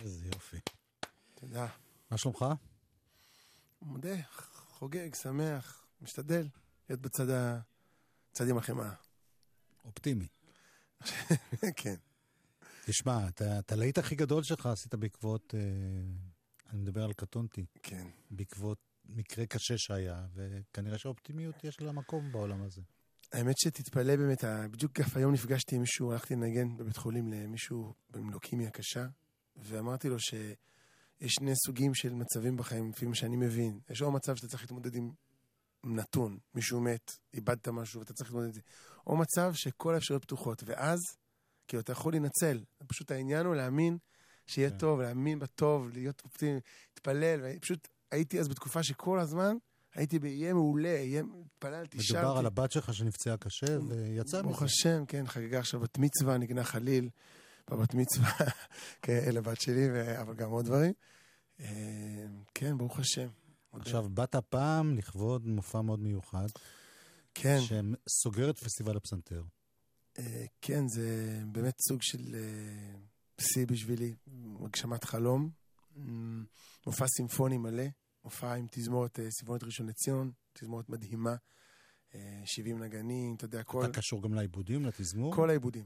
איזה 0.03 0.27
יופי. 0.27 0.57
תודה. 1.35 1.67
מה 2.11 2.19
שלומך? 2.19 2.45
מודה, 3.83 4.23
חוגג, 4.79 5.15
שמח, 5.15 5.87
משתדל 6.01 6.49
להיות 6.89 7.01
בצד 7.01 7.31
ה... 7.31 7.61
צד 8.33 8.49
עם 8.49 8.59
החמאה. 8.59 8.93
אופטימי. 9.85 10.27
כן. 11.81 11.95
תשמע, 12.85 13.29
את 13.59 13.73
הלהיט 13.73 13.99
הכי 13.99 14.15
גדול 14.15 14.43
שלך 14.43 14.67
עשית 14.67 14.95
בעקבות, 14.95 15.55
אה, 15.55 15.61
אני 16.71 16.81
מדבר 16.81 17.05
על 17.05 17.13
קטונתי, 17.13 17.67
כן. 17.83 18.07
בעקבות 18.31 18.79
מקרה 19.05 19.47
קשה 19.47 19.79
שהיה, 19.79 20.27
וכנראה 20.35 20.99
שהאופטימיות 20.99 21.65
יש 21.65 21.81
לה 21.81 21.93
מקום 21.93 22.33
בעולם 22.33 22.63
הזה. 22.63 22.83
האמת 23.33 23.59
שתתפלא 23.59 24.17
באמת, 24.17 24.45
בדיוק 24.71 24.93
היום 25.15 25.33
נפגשתי 25.33 25.75
עם 25.75 25.81
מישהו, 25.81 26.13
הלכתי 26.13 26.35
לנגן 26.35 26.77
בבית 26.77 26.97
חולים 26.97 27.33
למישהו 27.33 27.95
עם 28.17 28.31
לוקמיה 28.31 28.71
קשה, 28.71 29.07
ואמרתי 29.57 30.09
לו 30.09 30.21
שיש 30.21 31.33
שני 31.33 31.53
סוגים 31.67 31.95
של 31.95 32.15
מצבים 32.15 32.57
בחיים, 32.57 32.91
לפי 32.91 33.07
מה 33.07 33.15
שאני 33.15 33.37
מבין. 33.37 33.81
יש 33.91 34.03
או 34.03 34.13
מצב 34.13 34.37
שאתה 34.37 34.49
צריך 34.49 34.63
להתמודד 34.63 34.95
עם 34.95 35.11
נתון, 35.85 36.39
מישהו 36.55 36.81
מת, 36.81 37.13
איבדת 37.35 37.69
משהו 37.69 38.01
ואתה 38.01 38.13
צריך 38.13 38.31
להתמודד 38.31 38.47
עם 38.47 38.53
זה, 38.53 38.61
או 39.07 39.17
מצב 39.17 39.53
שכל 39.55 39.95
האפשרויות 39.95 40.23
פתוחות, 40.23 40.63
ואז, 40.67 40.99
כאילו, 41.69 41.81
אתה 41.81 41.93
יכול 41.93 42.13
להינצל. 42.13 42.65
פשוט 42.87 43.11
העניין 43.11 43.47
הוא 43.47 43.55
להאמין 43.55 43.99
שיהיה 44.47 44.71
כן. 44.71 44.79
טוב, 44.79 45.01
להאמין 45.01 45.39
בטוב, 45.39 45.91
להיות 45.93 46.23
אופטימי, 46.25 46.61
להתפלל, 46.91 47.59
פשוט 47.59 47.89
הייתי 48.11 48.41
אז 48.41 48.49
בתקופה 48.49 48.83
שכל 48.83 49.19
הזמן 49.21 49.57
הייתי 49.95 50.19
ביהיה 50.19 50.55
מעולה, 50.55 50.89
יהיה, 50.89 51.23
התפללתי, 51.47 52.03
שרתי. 52.03 52.21
מדובר 52.21 52.39
על 52.39 52.47
הבת 52.47 52.73
שלך 52.73 52.95
שנפצעה 52.95 53.37
קשה 53.37 53.79
ויצא 53.89 54.43
ברוך 54.43 54.63
מזה. 54.63 54.65
השם, 54.65 55.07
כן, 55.07 55.27
חגגה 55.27 55.59
עכשיו 55.59 55.81
בת 55.81 55.99
מצווה, 55.99 56.39
נגנה 56.39 56.65
חליל 56.65 57.09
בבת 57.71 57.95
מצווה, 57.95 58.33
כן, 59.03 59.31
לבת 59.33 59.61
שלי, 59.61 59.87
אבל 60.21 60.35
גם 60.35 60.51
עוד 60.51 60.65
דברים. 60.65 60.93
אה, 61.61 62.27
כן, 62.55 62.79
ברוך 62.79 62.99
השם. 62.99 63.29
עכשיו, 63.73 64.09
באת 64.09 64.35
הפעם 64.35 64.95
לכבוד 64.95 65.47
מופע 65.47 65.81
מאוד 65.81 66.01
מיוחד, 66.01 66.47
כן, 67.35 67.59
שסוגר 67.61 68.51
את 68.51 68.59
פסטיבל 68.59 68.97
הפסנתר. 68.97 69.43
אה, 70.19 70.45
כן, 70.61 70.89
זה 70.89 71.39
באמת 71.47 71.75
סוג 71.89 72.03
של 72.03 72.35
אה, 72.35 72.99
שיא 73.41 73.67
בשבילי, 73.67 74.15
הגשמת 74.65 75.05
חלום. 75.05 75.51
מ, 75.97 76.45
מופע 76.87 77.07
סימפוני 77.17 77.59
מלא, 77.59 77.85
מופע 78.25 78.55
עם 78.55 78.67
תזמורת 78.71 79.19
סימפונית 79.31 79.65
ראשון 79.65 79.87
לציון, 79.87 80.31
תזמורת 80.53 80.89
מדהימה, 80.89 81.35
אה, 82.15 82.43
70 82.45 82.83
נגנים, 82.83 83.35
אתה 83.35 83.45
יודע, 83.45 83.63
כל... 83.63 83.85
אתה 83.85 83.93
קשור 83.93 84.23
גם 84.23 84.35
לעיבודים, 84.35 84.87
לתזמור? 84.87 85.35
כל 85.35 85.51
העיבודים. 85.51 85.85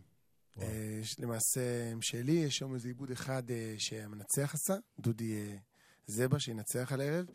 אה, 0.62 0.98
יש 1.02 1.20
למעשה 1.20 1.90
הם 1.92 2.02
שלי, 2.02 2.32
יש 2.32 2.56
שם 2.56 2.74
איזה 2.74 2.88
עיבוד 2.88 3.10
אחד 3.10 3.50
אה, 3.50 3.74
שהמנצח 3.78 4.54
עשה, 4.54 4.74
דודי 5.00 5.34
אה, 5.34 5.56
זבה, 6.06 6.38
שינצח 6.38 6.92
על 6.92 7.00
הערב. 7.00 7.26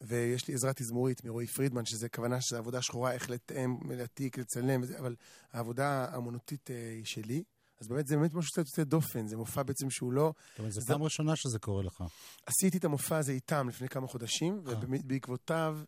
ויש 0.00 0.48
לי 0.48 0.54
עזרה 0.54 0.72
תזמורית 0.72 1.24
מרועי 1.24 1.46
פרידמן, 1.46 1.84
שזה 1.84 2.08
כוונה 2.08 2.40
שזו 2.40 2.56
עבודה 2.56 2.82
שחורה, 2.82 3.12
איך 3.12 3.30
לתאם, 3.30 3.76
להעתיק, 3.90 4.38
לצלם, 4.38 4.82
אבל 4.98 5.16
העבודה 5.52 6.06
האמנותית 6.12 6.68
היא 6.68 7.04
שלי. 7.04 7.42
אז 7.80 7.88
באמת 7.88 8.06
זה 8.06 8.16
באמת 8.16 8.34
משהו 8.34 8.52
קצת 8.52 8.58
יוצא 8.58 8.84
דופן, 8.84 9.26
זה 9.26 9.36
מופע 9.36 9.62
בעצם 9.62 9.90
שהוא 9.90 10.12
לא... 10.12 10.32
זאת 10.50 10.58
אומרת, 10.58 10.72
זו 10.72 10.80
פעם 10.86 11.02
ראשונה 11.02 11.36
שזה 11.36 11.58
קורה 11.58 11.82
לך. 11.82 12.04
עשיתי 12.46 12.78
את 12.78 12.84
המופע 12.84 13.16
הזה 13.16 13.32
איתם 13.32 13.68
לפני 13.68 13.88
כמה 13.88 14.06
חודשים. 14.06 14.60
ובעקבותיו 14.64 15.78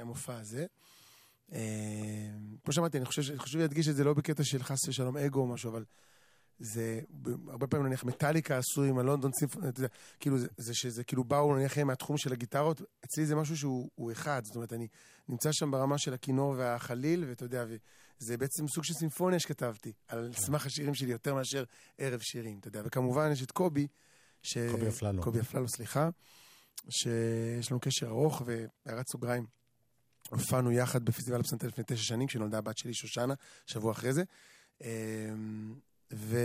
המופע 0.00 0.36
הזה. 0.38 0.66
אה, 1.54 1.60
כמו 2.64 2.72
שאמרתי, 2.72 2.98
אני 2.98 3.06
חושב, 3.06 3.38
חשוב 3.38 3.60
להדגיש 3.60 3.88
את 3.88 3.96
זה 3.96 4.04
לא 4.04 4.14
בקטע 4.14 4.44
של 4.44 4.62
חס 4.62 4.88
ושלום 4.88 5.16
אגו 5.16 5.40
או 5.40 5.46
משהו, 5.46 5.70
אבל 5.70 5.84
זה, 6.58 7.00
הרבה 7.48 7.66
פעמים 7.66 7.86
נניח 7.86 8.04
מטאליקה 8.04 8.58
עשו 8.58 8.82
עם 8.82 8.98
הלונדון 8.98 9.30
סימפוני, 9.38 9.68
אתה 9.68 9.80
יודע, 9.80 9.94
כאילו 10.20 10.38
זה, 10.38 10.48
זה 10.56 10.74
שזה 10.74 11.04
כאילו 11.04 11.24
באו 11.24 11.56
נניח 11.56 11.78
מהתחום 11.78 12.16
של 12.16 12.32
הגיטרות, 12.32 12.82
אצלי 13.04 13.26
זה 13.26 13.34
משהו 13.36 13.56
שהוא 13.56 13.90
הוא 13.94 14.12
אחד, 14.12 14.44
זאת 14.44 14.56
אומרת, 14.56 14.72
אני 14.72 14.88
נמצא 15.28 15.52
שם 15.52 15.70
ברמה 15.70 15.98
של 15.98 16.14
הכינור 16.14 16.54
והחליל, 16.58 17.24
ואתה 17.28 17.44
יודע, 17.44 17.64
וזה 17.68 18.36
בעצם 18.36 18.68
סוג 18.68 18.84
של 18.84 18.94
סימפוניה 18.94 19.38
שכתבתי, 19.38 19.92
על 20.08 20.32
סמך 20.32 20.66
השירים 20.66 20.94
שלי 20.94 21.12
יותר 21.12 21.34
מאשר 21.34 21.64
ערב 21.98 22.20
שירים, 22.20 22.58
אתה 22.58 22.68
יודע, 22.68 22.82
וכמובן 22.84 23.32
יש 23.32 23.42
את 23.42 23.50
קובי, 23.50 23.86
ש... 24.42 24.58
קובי 24.70 24.88
אפללו. 24.88 25.22
קובי 25.22 25.40
אפללו, 25.40 25.68
סליחה, 25.68 26.08
שיש 26.90 27.70
לנו 27.70 27.80
קשר 27.80 28.06
ארוך, 28.06 28.42
והערת 28.46 29.08
סוגריים. 29.08 29.46
הופענו 30.30 30.72
יחד 30.72 31.04
בפסטיבל 31.04 31.40
הפסנתר 31.40 31.66
לפני 31.66 31.84
תשע 31.86 32.02
שנים, 32.02 32.26
כשנולדה 32.26 32.58
הבת 32.58 32.78
שלי 32.78 32.94
שושנה, 32.94 33.34
שבוע 33.66 33.92
אחרי 33.92 34.12
זה. 34.12 34.22
אמ, 34.80 35.74
ו... 36.12 36.38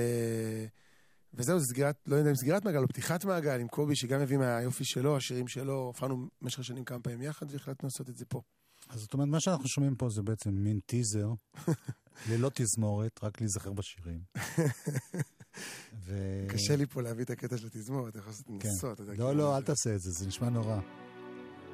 וזהו, 1.33 1.59
זה 1.59 1.65
סגירת, 1.65 1.95
לא 2.07 2.15
יודע 2.15 2.29
אם 2.29 2.35
סגירת 2.35 2.65
מעגל 2.65 2.79
או 2.83 2.87
פתיחת 2.87 3.25
מעגל 3.25 3.59
עם 3.59 3.67
קובי, 3.67 3.95
שגם 3.95 4.21
הביא 4.21 4.37
מהיופי 4.37 4.85
שלו, 4.85 5.17
השירים 5.17 5.47
שלו, 5.47 5.73
הופענו 5.73 6.27
במשך 6.41 6.59
השנים 6.59 6.83
כמה 6.83 6.99
פעמים 6.99 7.21
יחד, 7.21 7.45
והחלטנו 7.51 7.87
לעשות 7.87 8.09
את 8.09 8.17
זה 8.17 8.25
פה. 8.25 8.41
אז 8.89 8.99
זאת 8.99 9.13
אומרת, 9.13 9.27
מה 9.27 9.39
שאנחנו 9.39 9.67
שומעים 9.67 9.95
פה 9.95 10.09
זה 10.09 10.21
בעצם 10.21 10.49
מין 10.51 10.79
טיזר, 10.85 11.33
ללא 12.29 12.51
תזמורת, 12.53 13.19
רק 13.23 13.41
להיזכר 13.41 13.73
בשירים. 13.73 14.19
ו... 16.05 16.17
קשה 16.49 16.75
לי 16.75 16.85
פה 16.85 17.01
להביא 17.01 17.23
את 17.23 17.29
הקטע 17.29 17.57
של 17.57 17.67
התזמורת, 17.67 18.09
אתה 18.09 18.19
יכול 18.19 18.31
לעשות. 18.31 18.97
כן. 18.97 19.15
לא, 19.17 19.35
לא, 19.35 19.57
אל 19.57 19.63
תעשה 19.63 19.95
את 19.95 20.01
זה, 20.01 20.11
זה 20.11 20.27
נשמע 20.27 20.49
נורא. 20.49 20.79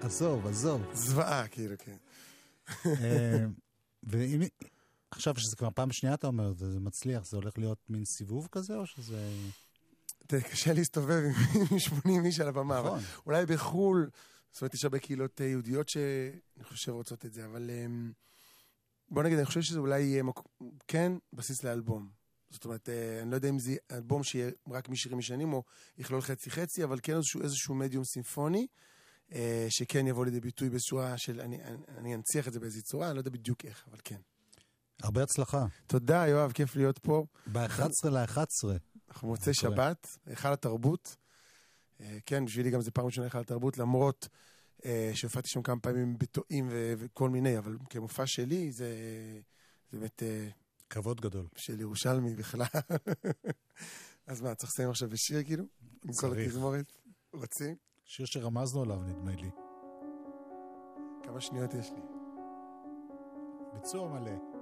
עזוב, 0.05 0.47
עזוב. 0.47 0.81
זוועה, 0.93 1.47
כאילו, 1.47 1.75
כן. 1.79 1.95
אה, 2.85 3.45
ואם... 4.03 4.41
עכשיו 5.11 5.33
שזה 5.37 5.55
כבר 5.55 5.69
פעם 5.75 5.91
שנייה 5.91 6.15
אתה 6.15 6.27
אומר, 6.27 6.53
זה, 6.53 6.79
מצליח, 6.79 7.25
זה 7.25 7.37
הולך 7.37 7.57
להיות 7.57 7.79
מין 7.89 8.05
סיבוב 8.05 8.47
כזה, 8.51 8.75
או 8.75 8.85
שזה... 8.85 9.29
תראה, 10.27 10.41
קשה 10.41 10.73
להסתובב 10.73 11.21
עם 11.71 11.79
80 12.03 12.25
איש 12.25 12.39
על 12.39 12.47
הבמה, 12.47 12.79
נכון. 12.79 12.99
אולי 13.25 13.45
בחו"ל, 13.45 14.09
זאת 14.51 14.61
אומרת, 14.61 14.73
יש 14.73 14.83
הרבה 14.83 14.99
קהילות 14.99 15.41
אה, 15.41 15.45
יהודיות 15.45 15.89
שאני 15.89 16.63
חושב 16.63 16.91
רוצות 16.91 17.25
את 17.25 17.33
זה, 17.33 17.45
אבל 17.45 17.69
אמ, 17.69 18.11
בוא 19.09 19.23
נגיד, 19.23 19.37
אני 19.37 19.45
חושב 19.45 19.61
שזה 19.61 19.79
אולי 19.79 20.01
יהיה 20.01 20.23
מק... 20.23 20.39
כן 20.87 21.11
בסיס 21.33 21.63
לאלבום. 21.63 22.09
זאת 22.49 22.65
אומרת, 22.65 22.89
אה, 22.89 23.21
אני 23.21 23.31
לא 23.31 23.35
יודע 23.35 23.49
אם 23.49 23.59
זה 23.59 23.75
אלבום 23.91 24.23
שיהיה 24.23 24.51
רק 24.69 24.89
משירים 24.89 25.19
ישנים, 25.19 25.53
או 25.53 25.63
יכלול 25.97 26.21
חצי-חצי, 26.21 26.83
אבל 26.83 26.99
כן 27.03 27.15
איזשהו, 27.15 27.41
איזשהו 27.41 27.75
מדיום 27.75 28.03
סימפוני. 28.03 28.67
אה, 29.33 29.65
שכן 29.69 30.07
יבוא 30.07 30.25
לידי 30.25 30.39
ביטוי 30.39 30.69
בצורה 30.69 31.17
של, 31.17 31.41
אני, 31.41 31.59
אני 31.97 32.15
אנציח 32.15 32.47
את 32.47 32.53
זה 32.53 32.59
באיזו 32.59 32.81
צורה, 32.81 33.07
אני 33.07 33.15
לא 33.15 33.19
יודע 33.19 33.29
בדיוק 33.29 33.65
איך, 33.65 33.85
אבל 33.89 33.97
כן. 34.03 34.19
הרבה 35.01 35.23
הצלחה. 35.23 35.65
תודה, 35.87 36.27
יואב, 36.27 36.51
כיף 36.51 36.75
להיות 36.75 36.99
פה. 36.99 37.25
ב-11 37.51 38.09
ל-11. 38.09 38.39
אנחנו 39.09 39.27
מוצאי 39.27 39.53
שבת, 39.53 40.17
היכל 40.25 40.53
התרבות. 40.53 41.15
אה, 42.01 42.17
כן, 42.25 42.45
בשבילי 42.45 42.71
גם 42.71 42.81
זה 42.81 42.91
פעם 42.91 43.05
ראשונה 43.05 43.25
היכל 43.27 43.39
התרבות, 43.39 43.77
למרות 43.77 44.27
אה, 44.85 45.11
שהופעתי 45.13 45.49
שם 45.49 45.61
כמה 45.61 45.79
פעמים 45.79 46.17
בטועים 46.17 46.69
וכל 46.71 47.29
מיני, 47.29 47.57
אבל 47.57 47.77
כמופע 47.89 48.27
שלי 48.27 48.71
זה, 48.71 48.95
זה 49.91 49.99
באמת... 49.99 50.23
כבוד 50.89 51.21
גדול. 51.21 51.47
של 51.55 51.81
ירושלמי 51.81 52.35
בכלל. 52.35 52.65
אז 54.27 54.41
מה, 54.41 54.55
צריך 54.55 54.71
לסיים 54.71 54.89
עכשיו 54.89 55.09
בשיר 55.09 55.43
כאילו? 55.43 55.63
עם 56.05 56.13
כל 56.13 56.39
התזמורת? 56.39 56.93
רוצים? 57.33 57.75
שיר 58.05 58.25
שרמזנו 58.25 58.81
עליו, 58.81 58.99
נדמה 59.03 59.31
לי. 59.31 59.51
כמה 61.23 61.41
שניות 61.41 61.73
יש 61.73 61.91
לי? 61.91 62.01
ביצוע 63.73 64.07
מלא. 64.07 64.54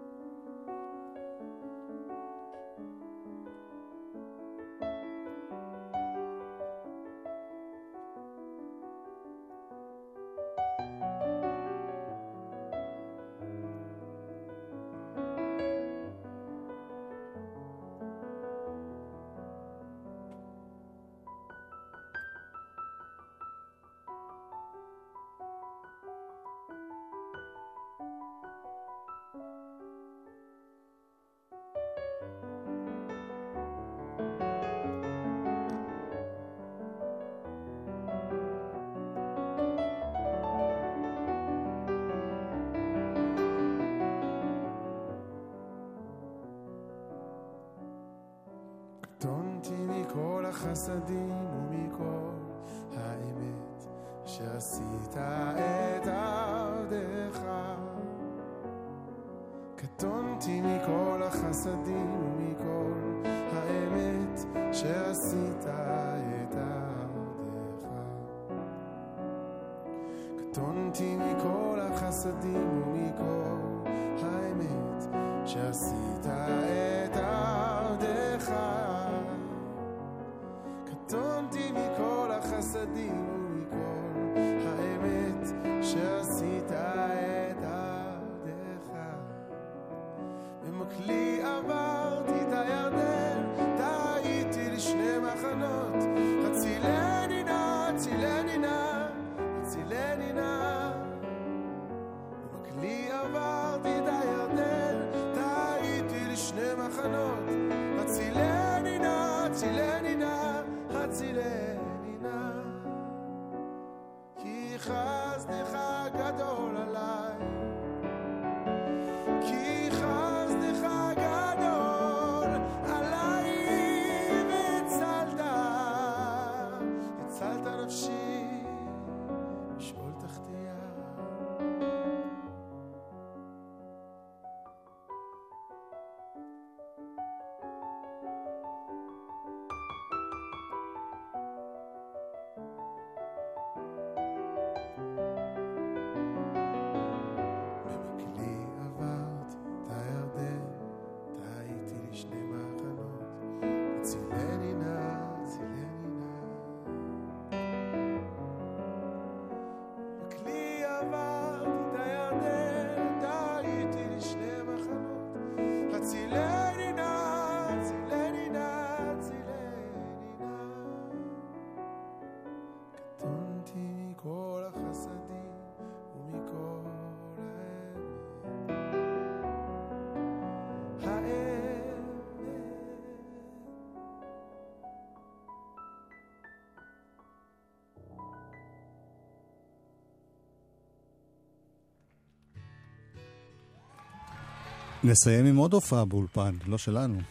נסיים 195.04 195.46
עם 195.46 195.56
עוד 195.56 195.74
הופעה 195.74 196.06
באולפן, 196.06 196.56
לא 196.68 196.78
שלנו. 196.78 197.22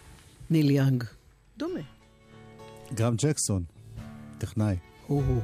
ניל 0.51 0.71
יאנג. 0.71 1.05
דומה. 1.59 1.81
גרם 2.95 3.15
ג'קסון, 3.17 3.65
טכנאי. 4.39 4.77
הוא-הוא. 5.07 5.43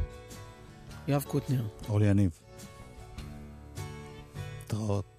יואב 1.08 1.22
קוטנר. 1.28 1.66
אורלי 1.88 2.06
יניב. 2.06 2.30
התראות. 4.64 5.17